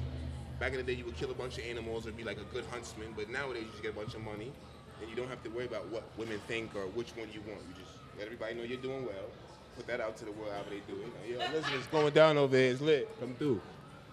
[0.62, 2.54] Back in the day, you would kill a bunch of animals or be like a
[2.54, 3.14] good huntsman.
[3.16, 4.52] But nowadays, you just get a bunch of money,
[5.00, 7.62] and you don't have to worry about what women think or which one you want.
[7.68, 9.26] You just let everybody know you're doing well.
[9.74, 11.08] Put that out to the world, how they do it.
[11.18, 12.70] Like, Yo, listen, it's going down over here.
[12.70, 13.08] It's lit.
[13.18, 13.60] Come through.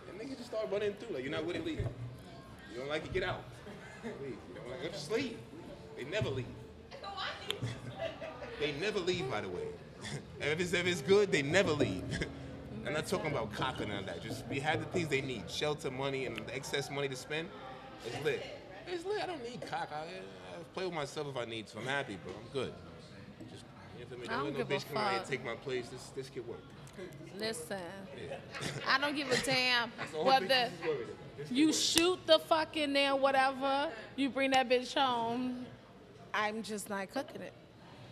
[0.10, 1.18] And niggas just start running through.
[1.18, 1.82] Like, you're not with it, leave.
[2.74, 3.44] You don't like it, get out.
[4.04, 4.32] Leave.
[4.50, 5.38] You don't like it, just leave.
[5.98, 6.48] They never leave.
[8.60, 9.68] They never leave, by the way.
[10.42, 12.04] And if it's, if it's good, they never leave.
[12.86, 14.22] I'm not talking about cock or none of that.
[14.22, 17.50] Just we have the things they need: shelter, money, and the excess money to spend.
[18.06, 18.46] It's lit.
[18.88, 19.24] It's lit.
[19.24, 19.90] I don't need cock.
[19.94, 21.80] I, I play with myself if I need to.
[21.80, 22.34] I'm happy, bro.
[22.34, 22.74] I'm good.
[23.52, 23.66] Just
[24.00, 24.08] if?
[24.30, 25.90] I Don't let no a bitch come out here and take my place.
[25.90, 26.60] This this could work.
[27.38, 27.78] Listen,
[28.30, 28.36] Yeah.
[28.88, 29.90] I don't give a damn
[30.24, 31.38] whether bitches is worried about.
[31.38, 33.90] This could you shoot the fucking there, whatever.
[34.16, 35.66] You bring that bitch home.
[36.34, 37.54] I'm just not cooking it.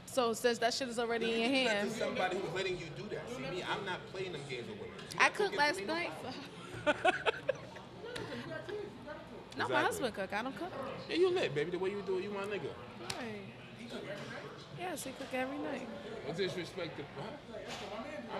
[0.07, 2.77] So since that shit is already in your You do that hand, somebody who's letting
[2.79, 3.21] you do that.
[3.35, 4.93] See me, I'm not playing them games with women.
[5.13, 6.11] You I cooked last for no night.
[6.83, 7.13] problem.
[9.57, 9.83] no, my Exactly.
[9.83, 10.33] husband cook.
[10.33, 10.71] I don't cook.
[11.09, 11.71] Yeah, you lit, baby.
[11.71, 12.69] The way you do it, you my nigga.
[13.01, 13.41] Right.
[14.79, 15.87] Yes, he cook every night.
[16.27, 17.57] No disrespect to huh?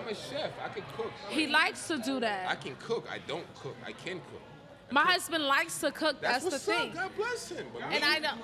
[0.00, 0.50] I'm a chef.
[0.64, 1.12] I can cook.
[1.28, 2.46] He likes to do that.
[2.48, 2.60] I that.
[2.64, 3.06] can cook.
[3.10, 3.76] I don't cook.
[3.86, 4.42] I can cook.
[4.90, 6.20] My husband likes to cook.
[6.20, 6.90] That's, That's, the what's thing.
[6.90, 6.94] up.
[6.94, 7.66] God bless him.
[7.72, 8.40] But And me, I don't.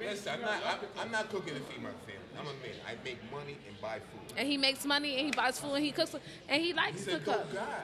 [0.00, 0.62] Listen, I'm not.
[0.66, 2.16] I'm, I'm not cooking to feed my family.
[2.38, 2.76] I'm a man.
[2.88, 4.32] I make money and buy food.
[4.36, 6.14] And he makes money and he buys food and he cooks
[6.48, 7.36] and he likes He's to a cook.
[7.52, 7.80] dope guy.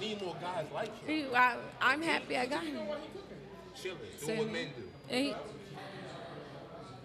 [0.00, 1.08] We need more guys like him.
[1.28, 2.78] He, I, I'm happy I got him.
[3.80, 4.82] Chilling, Same what men do.
[5.10, 5.36] And he, do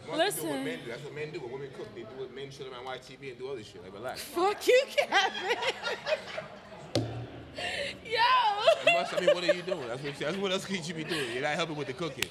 [0.08, 0.64] what Listen.
[0.64, 0.90] men do.
[0.92, 1.40] That's what men do.
[1.40, 3.84] When women cook, they do what men chill around watch TV and do other shit.
[3.84, 4.22] Like relax.
[4.22, 5.58] fuck you, Kevin.
[8.06, 8.94] Yo.
[8.94, 9.88] Must- I mean, what are you doing?
[9.88, 11.32] That's what, that's what else could you be doing?
[11.34, 12.26] You're not helping with the cooking.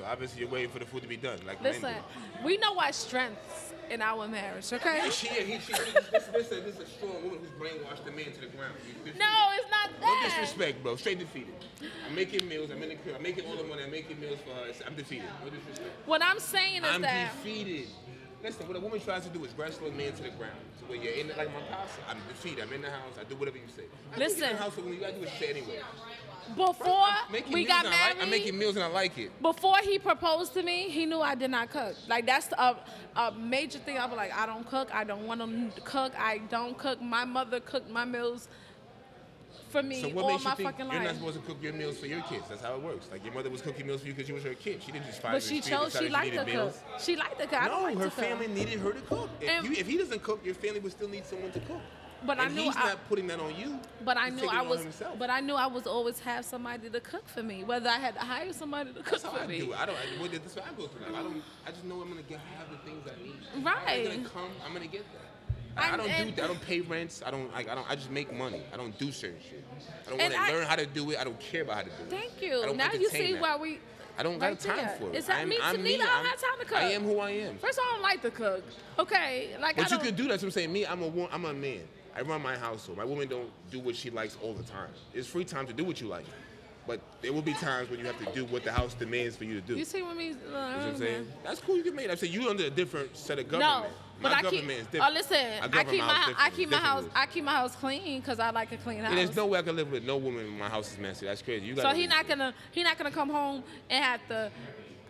[0.00, 1.94] So obviously you're waiting for the food to be done, like Listen,
[2.42, 5.10] we know our strengths in our marriage, okay?
[5.10, 8.32] She, he, she, this, this, this, this is a strong woman who's brainwashed the man
[8.32, 8.72] to the ground.
[9.04, 9.26] You- No,
[9.56, 10.22] it's not No that.
[10.40, 10.96] disrespect, bro.
[10.96, 11.52] Straight defeated.
[12.08, 12.70] I'm making meals.
[12.70, 13.16] I'm in the crib.
[13.16, 13.82] I'm making all the money.
[13.82, 14.72] I'm making meals for her.
[14.86, 15.26] I'm defeated.
[15.44, 15.90] No disrespect.
[16.06, 17.88] What I'm saying is I'm that defeated.
[18.42, 20.56] Listen, what a woman tries to do is wrestle a man to the ground.
[20.80, 22.64] So when you're in it, like my casa, I'm defeated.
[22.64, 23.12] I'm in the house.
[23.20, 23.82] I do whatever you say.
[24.14, 24.44] I Listen.
[24.44, 25.80] in the house, so when you gotta do what you say anyway.
[26.56, 27.06] before
[27.52, 29.30] we got I like- married, I'm making meals and I like it.
[29.42, 31.94] before he proposed to me, he knew I did not cook.
[32.08, 32.76] Like that's a,
[33.14, 33.98] a major thing.
[33.98, 34.88] I was like, I don't cook.
[34.94, 35.40] I don't want
[35.74, 36.12] to cook.
[36.18, 37.00] I don't cook.
[37.02, 38.48] My mother cooked my meals
[39.70, 41.62] for me So what all makes my you think fucking you're not supposed to cook
[41.62, 42.44] your meals for your kids?
[42.48, 43.08] That's how it works.
[43.10, 44.82] Like your mother was cooking meals for you because you was her kid.
[44.82, 45.96] She didn't just find but she chose.
[45.98, 46.74] She liked to cook.
[47.00, 47.62] She liked to cook.
[47.62, 48.24] I No, like her to cook.
[48.24, 49.30] family needed her to cook.
[49.40, 51.80] If, And- you, if he doesn't cook, your family would still need someone to cook.
[52.26, 53.80] But I knew he's I- not putting that on you.
[54.04, 54.84] But I knew I was.
[55.18, 58.12] But I knew I was always have somebody to cook for me, whether I had
[58.14, 59.60] to hire somebody to cook That's how for I me.
[59.60, 59.72] do.
[59.72, 59.96] I don't.
[59.96, 61.06] I, well, that's what I go through.
[61.06, 61.42] Like, I don't.
[61.66, 63.64] I just know I'm gonna get have the things I need.
[63.64, 64.06] Right.
[64.10, 64.50] I'm gonna come.
[64.66, 65.29] I'm gonna get that.
[65.76, 66.12] I, I don't do.
[66.12, 66.44] and- that.
[66.44, 67.22] I don't pay rents.
[67.24, 67.52] I don't.
[67.52, 67.90] Like, I don't.
[67.90, 68.62] I just make money.
[68.72, 69.64] I don't do certain shit.
[70.06, 71.18] I don't want to learn how to do it.
[71.18, 72.10] I don't care about how to do it.
[72.10, 72.74] Thank I you.
[72.74, 73.40] Now you see that.
[73.40, 73.78] why we.
[74.18, 74.96] I don't right got time there.
[75.00, 75.14] for it.
[75.14, 75.56] Is that I'm, me?
[75.62, 75.94] I'm to me.
[75.94, 76.76] I don't have time to cook.
[76.78, 77.56] I am who I am.
[77.58, 78.62] First, I don't like to cook.
[78.98, 80.06] Okay, like I But you don't.
[80.06, 80.32] could do that.
[80.32, 80.72] What I'm saying.
[80.72, 81.80] Me, I'm a I'm a man.
[82.14, 82.98] I run my household.
[82.98, 84.90] My woman don't do what she likes all the time.
[85.14, 86.26] It's free time to do what you like.
[86.90, 89.44] But there will be times when you have to do what the house demands for
[89.44, 89.76] you to do.
[89.76, 90.30] You see what me?
[90.30, 91.28] Uh, You know what I'm saying?
[91.44, 91.76] That's cool.
[91.76, 92.10] You can make it.
[92.10, 93.60] I'm saying you under a different set of government.
[93.60, 93.94] No, government.
[94.20, 94.64] but my I keep.
[95.00, 97.04] Oh, listen, I, keep my, house I keep my house.
[97.04, 97.22] Differently.
[97.22, 99.14] I keep my house clean because I like a clean house.
[99.14, 101.26] There's no way I can live with no woman in my house is messy.
[101.26, 101.64] That's crazy.
[101.64, 104.50] You so he not gonna he not gonna come home and have to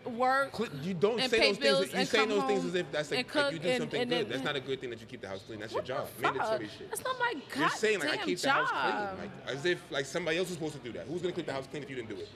[0.06, 0.52] work.
[0.82, 1.92] You don't and say those things.
[1.92, 3.78] You and say those things as if that's and like, cook like you do and-
[3.82, 4.18] something and good.
[4.24, 5.60] then- that's not a good thing that you keep the house clean.
[5.60, 6.08] That's your job.
[6.20, 6.88] Mandatory shit.
[6.90, 7.60] That's not my cut.
[7.60, 10.54] You're saying like I keep the house clean, like as if like somebody else is
[10.54, 11.06] supposed to do that.
[11.06, 12.28] Who's gonna keep the house clean if you didn't do it?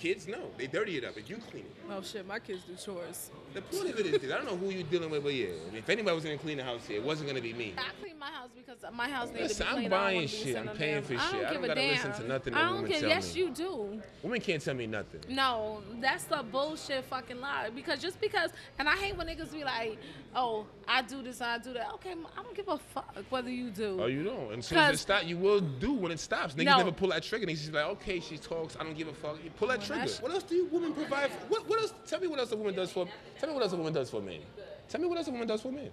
[0.00, 0.26] The kids?
[0.26, 1.72] No, they dirty it up, and you clean it.
[1.90, 3.30] Oh shit, my kids do chores.
[3.52, 4.32] The point of it is, this.
[4.32, 6.38] I don't know who you're dealing with, but yeah, I mean, if anybody was gonna
[6.38, 7.74] clean the house it wasn't gonna be me.
[7.76, 9.78] I clean my house because my house needs to be clean.
[9.78, 10.42] I don't buying wanna be shit.
[10.54, 11.90] sitting I'm paying damn- for I don't I give don't a gotta damn.
[12.08, 13.00] listen to nothing I don't woman care.
[13.00, 13.40] tell Yes, me.
[13.40, 14.02] you do.
[14.22, 15.20] Women can't tell me nothing.
[15.28, 17.70] No, that's the bullshit fucking lie.
[17.74, 19.98] Because just because, and I hate when niggas be like,
[20.34, 23.70] "Oh, I do this, I do that." Okay, I don't give a fuck whether you
[23.70, 23.98] do.
[24.00, 24.50] Oh, you don't.
[24.52, 26.54] And as soon as it 'Cause- stops, you will do when it stops.
[26.54, 26.76] Niggas No.
[26.78, 27.46] never pull that trigger.
[27.46, 28.76] Niggas just like, okay, she talks.
[28.78, 29.42] I don't give a fuck.
[29.42, 30.00] You pull that Well, trigger.
[30.06, 31.30] that's- What else do you women provide?
[31.30, 31.94] For, what, what else?
[32.06, 33.06] Tell me what else a woman does for.
[33.38, 34.40] Tell me what else a woman does for men.
[34.88, 35.90] Tell me what else a woman does for men.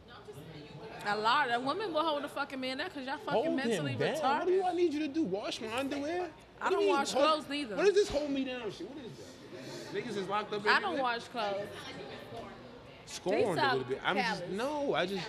[1.06, 3.94] A lot of women will hold a fucking man there because y'all fucking Hold mentally
[3.94, 4.16] him down.
[4.16, 4.38] retarded.
[4.40, 5.24] What do you, I need you to do?
[5.24, 6.28] Wash my underwear?
[6.60, 7.76] I What do don't you mean, wash hold- clothes neither.
[7.78, 8.90] What is this hold me down shit?
[8.90, 9.96] What is that?
[9.96, 10.62] Niggas is locked up.
[10.66, 11.02] I don't everywhere?
[11.04, 11.68] wash clothes.
[13.06, 14.02] Scorned a little bit.
[14.04, 14.94] I'm just no.
[14.96, 15.24] I just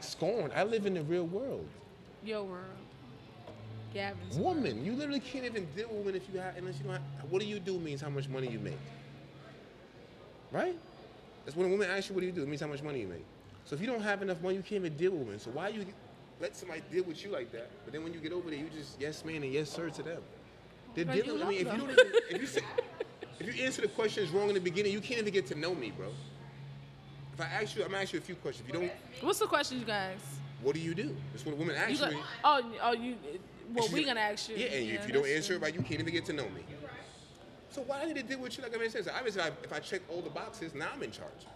[0.00, 0.52] scorned.
[0.54, 1.66] I live in the real world.
[2.24, 2.64] Your world.
[3.94, 4.36] Gavin's.
[4.36, 6.94] Woman, you literally can't even deal with women if you have unless you don't.
[6.94, 8.78] Have, what do you do means how much money you make.
[10.50, 10.76] Right?
[11.44, 12.42] That's when a woman asks you what do you do.
[12.42, 13.24] It means how much money you make.
[13.64, 15.38] So if you don't have enough money, you can't even deal with women.
[15.38, 15.86] So why you
[16.40, 17.70] let somebody deal with you like that?
[17.84, 20.02] But then when you get over there, you just yes man and yes sir to
[20.02, 20.22] them.
[20.94, 21.42] They're But you dealing.
[21.42, 21.90] I mean, if you don't
[22.30, 22.60] if you say,
[23.40, 25.74] if you answer the questions wrong in the beginning, you can't even get to know
[25.74, 26.08] me, bro.
[27.34, 28.68] If I ask you, I'm gonna ask you a few questions.
[28.68, 30.18] If you don't, What's the question you guys?
[30.62, 31.14] what do you do?
[31.32, 32.18] That's what a woman You asks you.
[32.44, 33.16] oh, oh, you.
[33.74, 34.56] Well, we gonna- gonna ask you.
[34.56, 35.56] Yeah, and if you don't answer true.
[35.56, 36.64] it right, you can't even get to know me.
[37.70, 39.08] So why I need to deal with you like I made sense?
[39.08, 41.46] Obviously, if I, if I check all the boxes, now I'm in charge.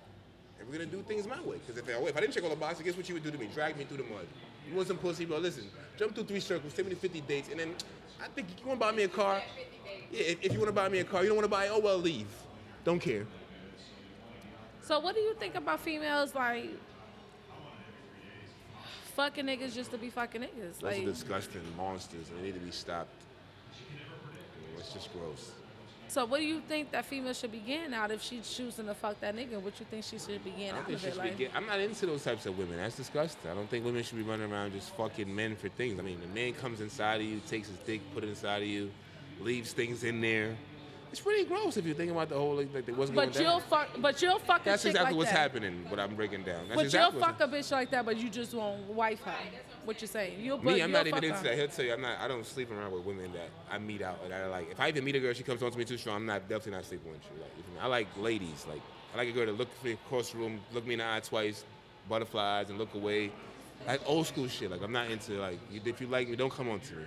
[0.58, 1.58] And we're gonna do things my way.
[1.64, 3.30] Because if I, if I didn't check all the boxes, guess what you would do
[3.30, 3.48] to me?
[3.54, 4.26] Drag me through the mud.
[4.68, 5.38] You want some pussy, bro?
[5.38, 5.64] Listen,
[5.96, 7.74] jump through three circles, take me to 50 dates, and then
[8.20, 9.40] I think you wanna buy me a car.
[10.10, 11.78] Yeah, if, if you wanna buy me a car, you don't wanna buy it, oh
[11.78, 12.26] well, leave.
[12.84, 13.24] Don't care.
[14.82, 16.70] So, what do you think about females like
[19.18, 20.78] fucking niggas just to be fucking niggas?
[20.78, 23.10] Those Like, are disgusting monsters, and they need to be stopped.
[24.78, 25.50] It's just gross.
[26.06, 28.94] so what do you think that female should be getting out if she's choosing to
[28.94, 29.60] fuck that nigga?
[29.60, 31.16] What you think she should be getting out think of she it?
[31.16, 32.76] Like, get, I'm not into those types of women.
[32.76, 33.50] That's disgusting.
[33.50, 35.98] I don't think women should be running around just fucking men for things.
[35.98, 38.68] I mean, the man comes inside of you, takes his dick, put it inside of
[38.68, 38.88] you,
[39.40, 40.56] leaves things in there.
[41.10, 43.60] It's pretty gross if you think about the whole like, like what's going but you'll
[43.60, 45.38] fuck, but you'll fuck a That's chick exactly like what's that.
[45.38, 45.84] happening.
[45.88, 46.64] What I'm breaking down.
[46.68, 49.34] That's But exactly you'll fuck a bitch like that, but you just won't wife her.
[49.86, 50.40] What you're saying?
[50.40, 51.42] You'll Me, I'm you'll not even into her.
[51.44, 51.54] that.
[51.56, 52.18] He'll tell you, I'm not.
[52.20, 54.70] I don't sleep around with women that I meet out and I like.
[54.70, 56.16] If I even meet a girl, she comes on to me too strong.
[56.16, 57.40] I'm not definitely not sleeping with you.
[57.42, 57.80] Like, you me?
[57.80, 58.66] I like ladies.
[58.68, 58.82] Like,
[59.14, 61.20] I like a girl to look me across the room, look me in the eye
[61.24, 61.64] twice,
[62.08, 63.30] butterflies, and look away.
[63.86, 64.70] Like old school shit.
[64.70, 65.58] Like I'm not into like.
[65.70, 67.04] you- If you like me, don't come on to me.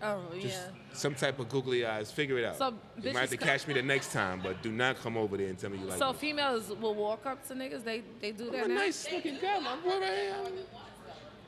[0.00, 0.68] Oh Just yeah.
[0.92, 2.10] some type of googly eyes.
[2.12, 2.56] Figure it out.
[2.56, 5.16] So, you might have to co- catch me the next time, but do not come
[5.16, 6.18] over there and tell me you like So me.
[6.18, 7.82] females will walk up to niggas.
[7.84, 8.80] They they do that I'm a now.
[8.80, 10.36] nice looking guy, my boy right here.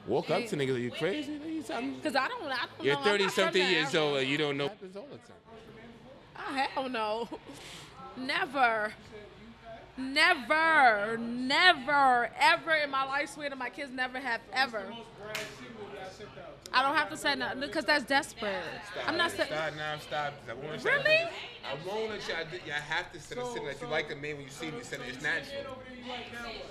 [0.06, 0.74] Walk up to niggas.
[0.74, 1.38] Are you crazy?
[1.38, 2.42] Because I don't.
[2.44, 3.00] I don't You're know.
[3.00, 4.68] I'm 30 not from something that years old and you don't know.
[4.68, 5.36] happens all the time.
[6.36, 7.28] I hell no.
[8.16, 8.92] Never.
[9.96, 14.84] Never, never, ever in my life, swear to my kids, never have ever.
[14.88, 16.12] Most brand signal that
[16.72, 16.84] I sent out.
[16.84, 18.54] I don't have to say nothing because that's desperate.
[19.06, 19.48] I'm not saying.
[19.48, 20.34] Stop now, stop.
[20.48, 21.18] I won't let you Really?
[21.64, 22.34] I won't let you.
[22.34, 24.50] I, do- you have to send a signal that you like the man when you
[24.50, 24.76] see him.
[24.76, 25.14] You send it.
[25.14, 25.72] It's natural.
[25.72, 26.70] Over there, you like now what?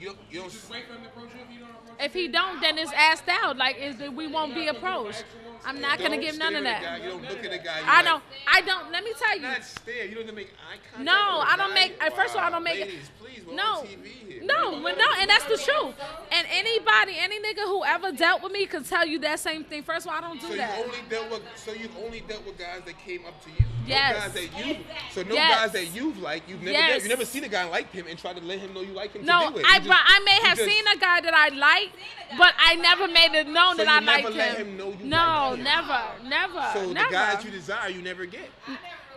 [0.00, 0.18] You don't.
[0.30, 0.50] You don't.
[0.52, 2.78] Just wait for him to approach you if you don't approach If he don't, then
[2.78, 3.56] it's asked out.
[3.56, 5.24] Like, is that we won't be approached.
[5.64, 6.82] Actual woman I'm not gonna give none of that.
[6.82, 6.96] guy.
[7.04, 7.78] You don't look at the guy.
[7.80, 8.04] you I like.
[8.04, 8.22] don't.
[8.46, 8.92] I don't.
[8.92, 9.42] Let me tell you.
[9.42, 10.04] Not stare.
[10.06, 11.04] You don't even make eye contact.
[11.04, 11.12] No,
[11.46, 12.02] I don't make.
[12.02, 12.80] uh, First of all, I don't make.
[12.80, 14.42] Ladies, please, we're no, on TV here.
[14.44, 15.94] no, but no, and that's the truth.
[16.32, 19.82] And anybody, any nigga who ever dealt with me can tell you that same thing.
[19.82, 20.78] First of all, I don't do So that.
[20.78, 23.64] you only dealt with so you've only dealt with guys that came up to you.
[23.86, 24.14] Yes.
[24.16, 24.76] No guys that you
[25.12, 25.58] so no Yes.
[25.60, 26.46] guys that you've liked.
[26.48, 26.90] You've never Yes.
[26.90, 28.92] dealt- you never seen a guy like him and try to let him know you
[28.92, 29.62] like him No, to.
[29.66, 31.90] I, just- I may have just- seen a guy that I like,
[32.36, 34.66] but I never made it known So that I you never liked let him.
[34.68, 35.04] him know you
[35.56, 37.08] no, never, never, So never.
[37.08, 38.50] the guys you desire, you never get.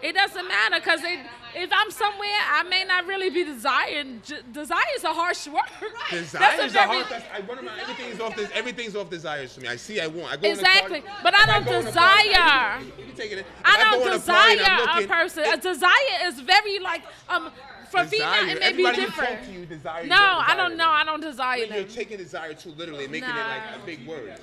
[0.02, 4.24] it doesn't matter because if I'm somewhere, I may not really be desired.
[4.24, 5.64] J- desire is a harsh word.
[6.10, 6.32] Desires
[6.72, 7.06] That's a hard.
[7.10, 7.80] That's, I run around.
[7.80, 8.36] Everything's off.
[8.36, 9.68] This, everything's off desires to me.
[9.68, 10.00] I see.
[10.00, 10.32] I want.
[10.34, 12.80] I go Exactly, party, but I don't in party, desire.
[12.80, 13.46] you, you, you it.
[13.66, 15.44] I don't in a party desire a looking- person.
[15.46, 17.52] A desire is very like um
[17.92, 19.50] for female it may be Everybody you different.
[19.50, 20.04] you desire.
[20.04, 20.16] you no,
[20.48, 20.88] I don't know.
[20.90, 24.40] I don't desire You're taking desire too literally, and making it like a big word.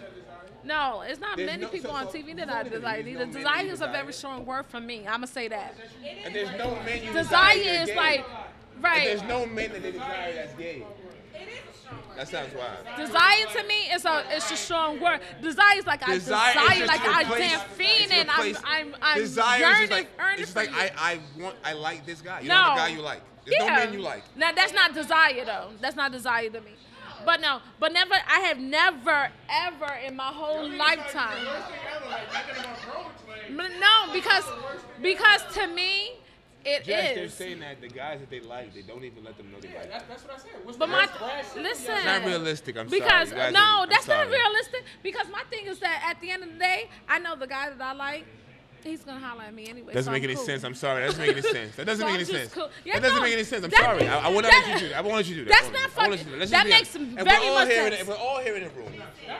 [0.68, 3.02] No, it's not There's many no- people so- on so- TV that I literally, desire.
[3.02, 3.92] there's Either no man desire is a desire.
[4.02, 5.06] very strong word for me.
[5.06, 5.74] I'ma say that.
[6.24, 7.96] And there's no man you Desire desire is gay.
[7.96, 8.24] like,
[8.74, 9.04] And right.
[9.04, 10.84] there's no man that they desire that's gay.
[11.34, 12.16] It is a strong word.
[12.18, 12.96] That sounds wild.
[13.06, 15.20] Desire to me is a it's a strong word.
[15.40, 18.28] Desire is like I Desire is desire, just like to I replace- damn it's fiending.
[18.28, 20.76] I'm replace- I'm I'm desire yearning, is just like earning it's for like you.
[20.76, 22.40] I I want I like this guy.
[22.40, 23.22] You no, know the guy you like.
[23.46, 23.68] There's yeah.
[23.68, 24.22] no man you like.
[24.36, 25.70] Now that's not desire though.
[25.80, 26.72] That's not desire to me.
[27.24, 28.14] But no, but never.
[28.28, 31.44] I have never ever in my whole lifetime.
[31.44, 33.56] Worst thing ever, like nothing about roads, like.
[33.56, 34.44] But No, because
[35.02, 36.12] because to me
[36.64, 39.50] it Jess, they're saying that the guys that they like, they don't even let them
[39.52, 39.90] know they like.
[39.90, 40.50] That's, that's what I said.
[40.64, 41.62] What's But the my worst Brad shit?
[41.62, 43.00] listen, It's not realistic, I'm sorry.
[43.00, 44.84] because You no, are- I'm that's not realistic.
[45.02, 47.70] Because my thing is that at the end of the day, I know the guy
[47.70, 48.26] that I like,
[48.84, 49.92] he's gonna holler at me anyway.
[49.92, 50.44] Doesn't so make I'm any cool.
[50.44, 50.64] sense.
[50.64, 51.00] I'm sorry.
[51.02, 51.76] That doesn't make any sense.
[51.76, 52.52] That doesn't So make I'm any sense.
[52.54, 52.70] cool.
[52.84, 53.64] Yeah, that doesn't make any sense.
[53.64, 54.08] I'm that- sorry.
[54.08, 54.96] I, I won't let you do that.
[54.98, 55.50] I won't let you do that.
[55.52, 56.50] That's not fucking- let you do that.
[56.50, 56.94] That makes.
[56.94, 58.00] If very we're all much in- sense.
[58.00, 58.92] If we're all here in the room,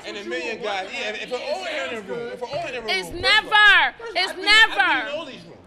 [0.06, 2.66] and a million guys, yeah, if we're all here in the room, if we're all
[2.66, 3.94] in the room, It's never.
[3.98, 5.57] first of all, It's I've been- I've been never.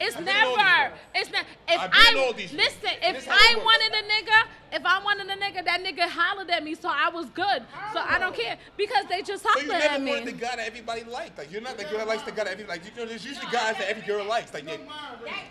[0.00, 0.94] It's I've been in all these never.
[1.14, 1.44] It's not.
[1.68, 3.64] If I've been in all I these listen, if is how it I works.
[3.64, 7.08] wanted a nigga, if I wanted a nigga, that nigga hollered at me, so I
[7.10, 7.62] was good.
[7.92, 10.56] So I don't care because they just hollered So you never at wanted the guy
[10.56, 11.38] that everybody liked.
[11.38, 12.90] Like you're not the girl that likes the guy that everybody like.
[12.96, 14.52] You know, there's usually guys that every girl likes.
[14.54, 14.78] Like they,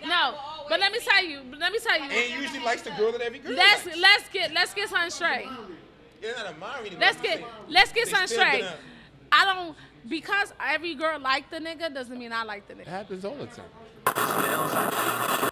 [0.08, 0.36] No,
[0.70, 1.42] but let me tell you.
[1.50, 2.10] but Let me tell you.
[2.10, 2.40] and you.
[2.42, 3.98] usually likes the girl that every girl Let's likes.
[4.00, 5.48] let's get let's get something straight.
[6.22, 6.98] You're not admiring.
[7.00, 8.62] Let's get let's get They something straight.
[8.62, 8.76] gonna-
[9.32, 9.76] I don't
[10.10, 12.88] because every girl like the nigga doesn't mean I like the It nigga.
[12.88, 13.66] happens all the time
[14.08, 15.51] smells like